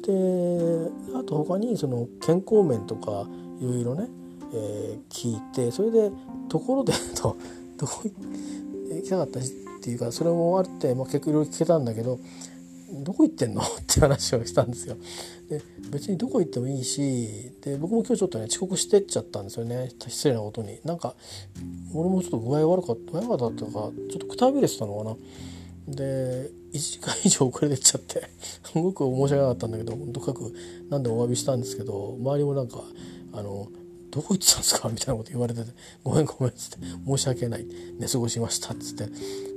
[0.05, 0.13] で
[1.15, 3.27] あと他にその健康面とか
[3.59, 4.07] いろいろね、
[4.53, 6.11] えー、聞いてそれで
[6.47, 7.35] ところでと
[7.77, 8.03] どこ
[8.93, 12.19] 行きたかったしっていうかそれもあって、まあ、結構いろいろ聞けたんだけど
[12.89, 13.61] どこ行ってんの？
[13.63, 14.95] って話をしたんですよ。
[15.49, 15.61] で
[15.91, 20.79] 別にどこ行ってもいいしで僕も今日ちょっとね遅刻してっちゃったんですよね失礼なことに。
[20.83, 21.15] なんか
[21.93, 25.17] 俺もちょっと具合悪かった悪かったとかちょっとくたびれてたのかな。
[25.87, 30.53] で1時間以上遅れてっちゃってすごく申し訳なかったんだけどとかく
[30.89, 32.83] 何でもお詫びしたんですけど周りもなんか
[33.31, 33.69] あの
[34.11, 35.71] どこ行ってたんですか?」みたいなこと言われてて
[36.03, 37.65] 「ごめんごめん」っつって「申し訳ない
[37.99, 39.09] 寝過ごしました」っつって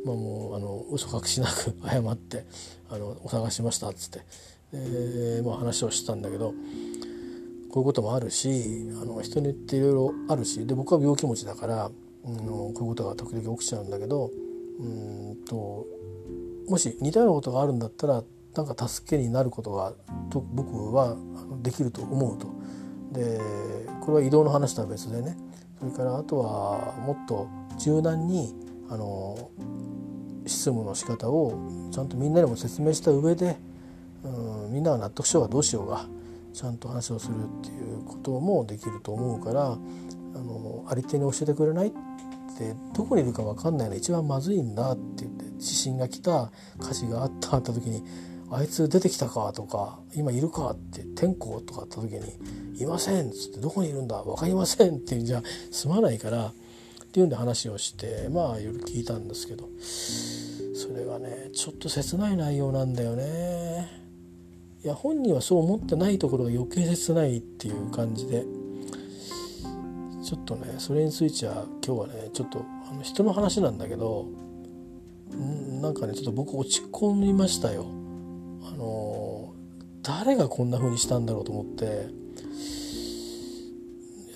[0.04, 2.44] まあもうあの嘘隠しなく謝って
[2.88, 6.54] あのお探しましたっつって、まあ、話をしてたんだけど
[7.70, 14.30] こういうこともあるしあの人によっていろいろあるしで僕は病気持ちだから、あのこういうことが時々起きちゃうんだけど
[14.80, 15.86] うんと
[16.68, 18.24] もし似たようなことがあるんだったら
[18.54, 19.92] なんか助けになることが
[20.30, 21.16] と僕は
[21.62, 22.48] できると思うと。
[23.12, 23.40] で
[24.00, 25.36] これは移動の話とは別でね。
[25.80, 27.48] それからあとはもっと
[27.78, 28.54] 柔軟に
[28.90, 29.50] あの
[30.46, 31.54] 執務の仕方を
[31.90, 33.56] ちゃんとみんなにも説明した上で、
[34.22, 36.06] うん、みんなが納得しようがどうしようが
[36.52, 39.76] ちゃんと話をするっていうこともできると思うからあ
[40.38, 41.90] のあり手に教えてくれないっ
[42.58, 48.04] てどこにいるか分かんないの一番まずいんだって言って地震が来た火事があったあった時に
[48.52, 56.52] あいつ出てきたかとか今いるかって天候とかあった時にいませんっつってどこにいるんだ分かりませんっていうんじゃ済まないからっ
[57.12, 59.68] ていうんで話をしてまあ夜聞いたんですけど
[60.74, 64.00] それがねちょっと切ない内容なんだよね。
[64.82, 68.46] いや本人はそう思ってないところが余計切ないっていう感じで
[70.24, 74.26] ちょっとねそれについては今日はねちょっとあの人の話なんだけど
[75.36, 77.99] んなんかねちょっと僕落ち込みましたよ。
[78.62, 79.54] あの
[80.02, 82.08] 誰がこんな風にしたんだろうと思って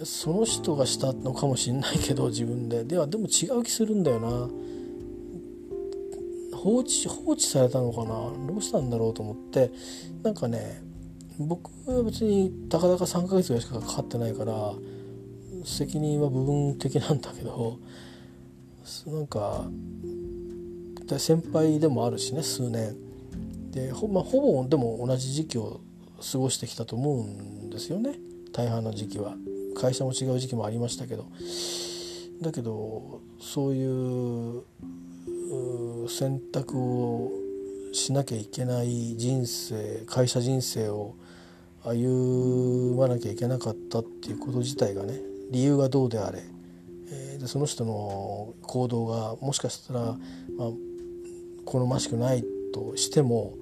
[0.05, 2.85] その人がしたのかもしんないけど自分で。
[2.85, 4.49] ではでも違う気するんだよな。
[6.57, 8.09] 放置放置されたのかな。
[8.47, 9.71] どうしたんだろうと思って。
[10.23, 10.83] なんかね
[11.39, 14.75] 僕は別にたかだか3ヶ月ぐらいしかかかってないから
[15.65, 17.79] 責任は部分的なんだけど
[19.07, 19.65] なんか
[21.19, 23.04] 先輩でもあるしね数年。
[23.75, 25.81] でほ,、まあ、ほぼでも同じ時期を
[26.33, 28.19] 過ごしてきたと思うんですよね。
[28.53, 29.35] 大半の時期は。
[29.77, 31.27] 会社も違う時期もありましたけど。
[32.41, 34.63] だけどそういう
[36.09, 37.33] 選択を
[37.93, 41.15] しなきゃいけない人生会社人生を
[41.85, 45.21] 歩まなきゃいけなかったっていうこと自体がね
[45.51, 46.43] 理由がどうであれ、
[47.11, 50.17] えー、でその人の行動がもしかしたら、まあ、
[51.65, 53.55] 好ましくないとしても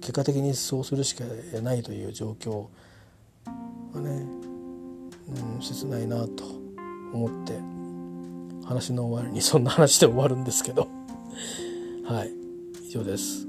[0.00, 1.24] 結果的にそうするしか
[1.62, 2.66] ないという状況
[3.94, 4.10] はね、
[5.28, 6.44] うん、切ないなと
[7.12, 7.54] 思って
[8.66, 10.88] 話の終わりにそんな話で終わるんですけど
[12.04, 12.32] はい
[12.86, 13.47] 以上です。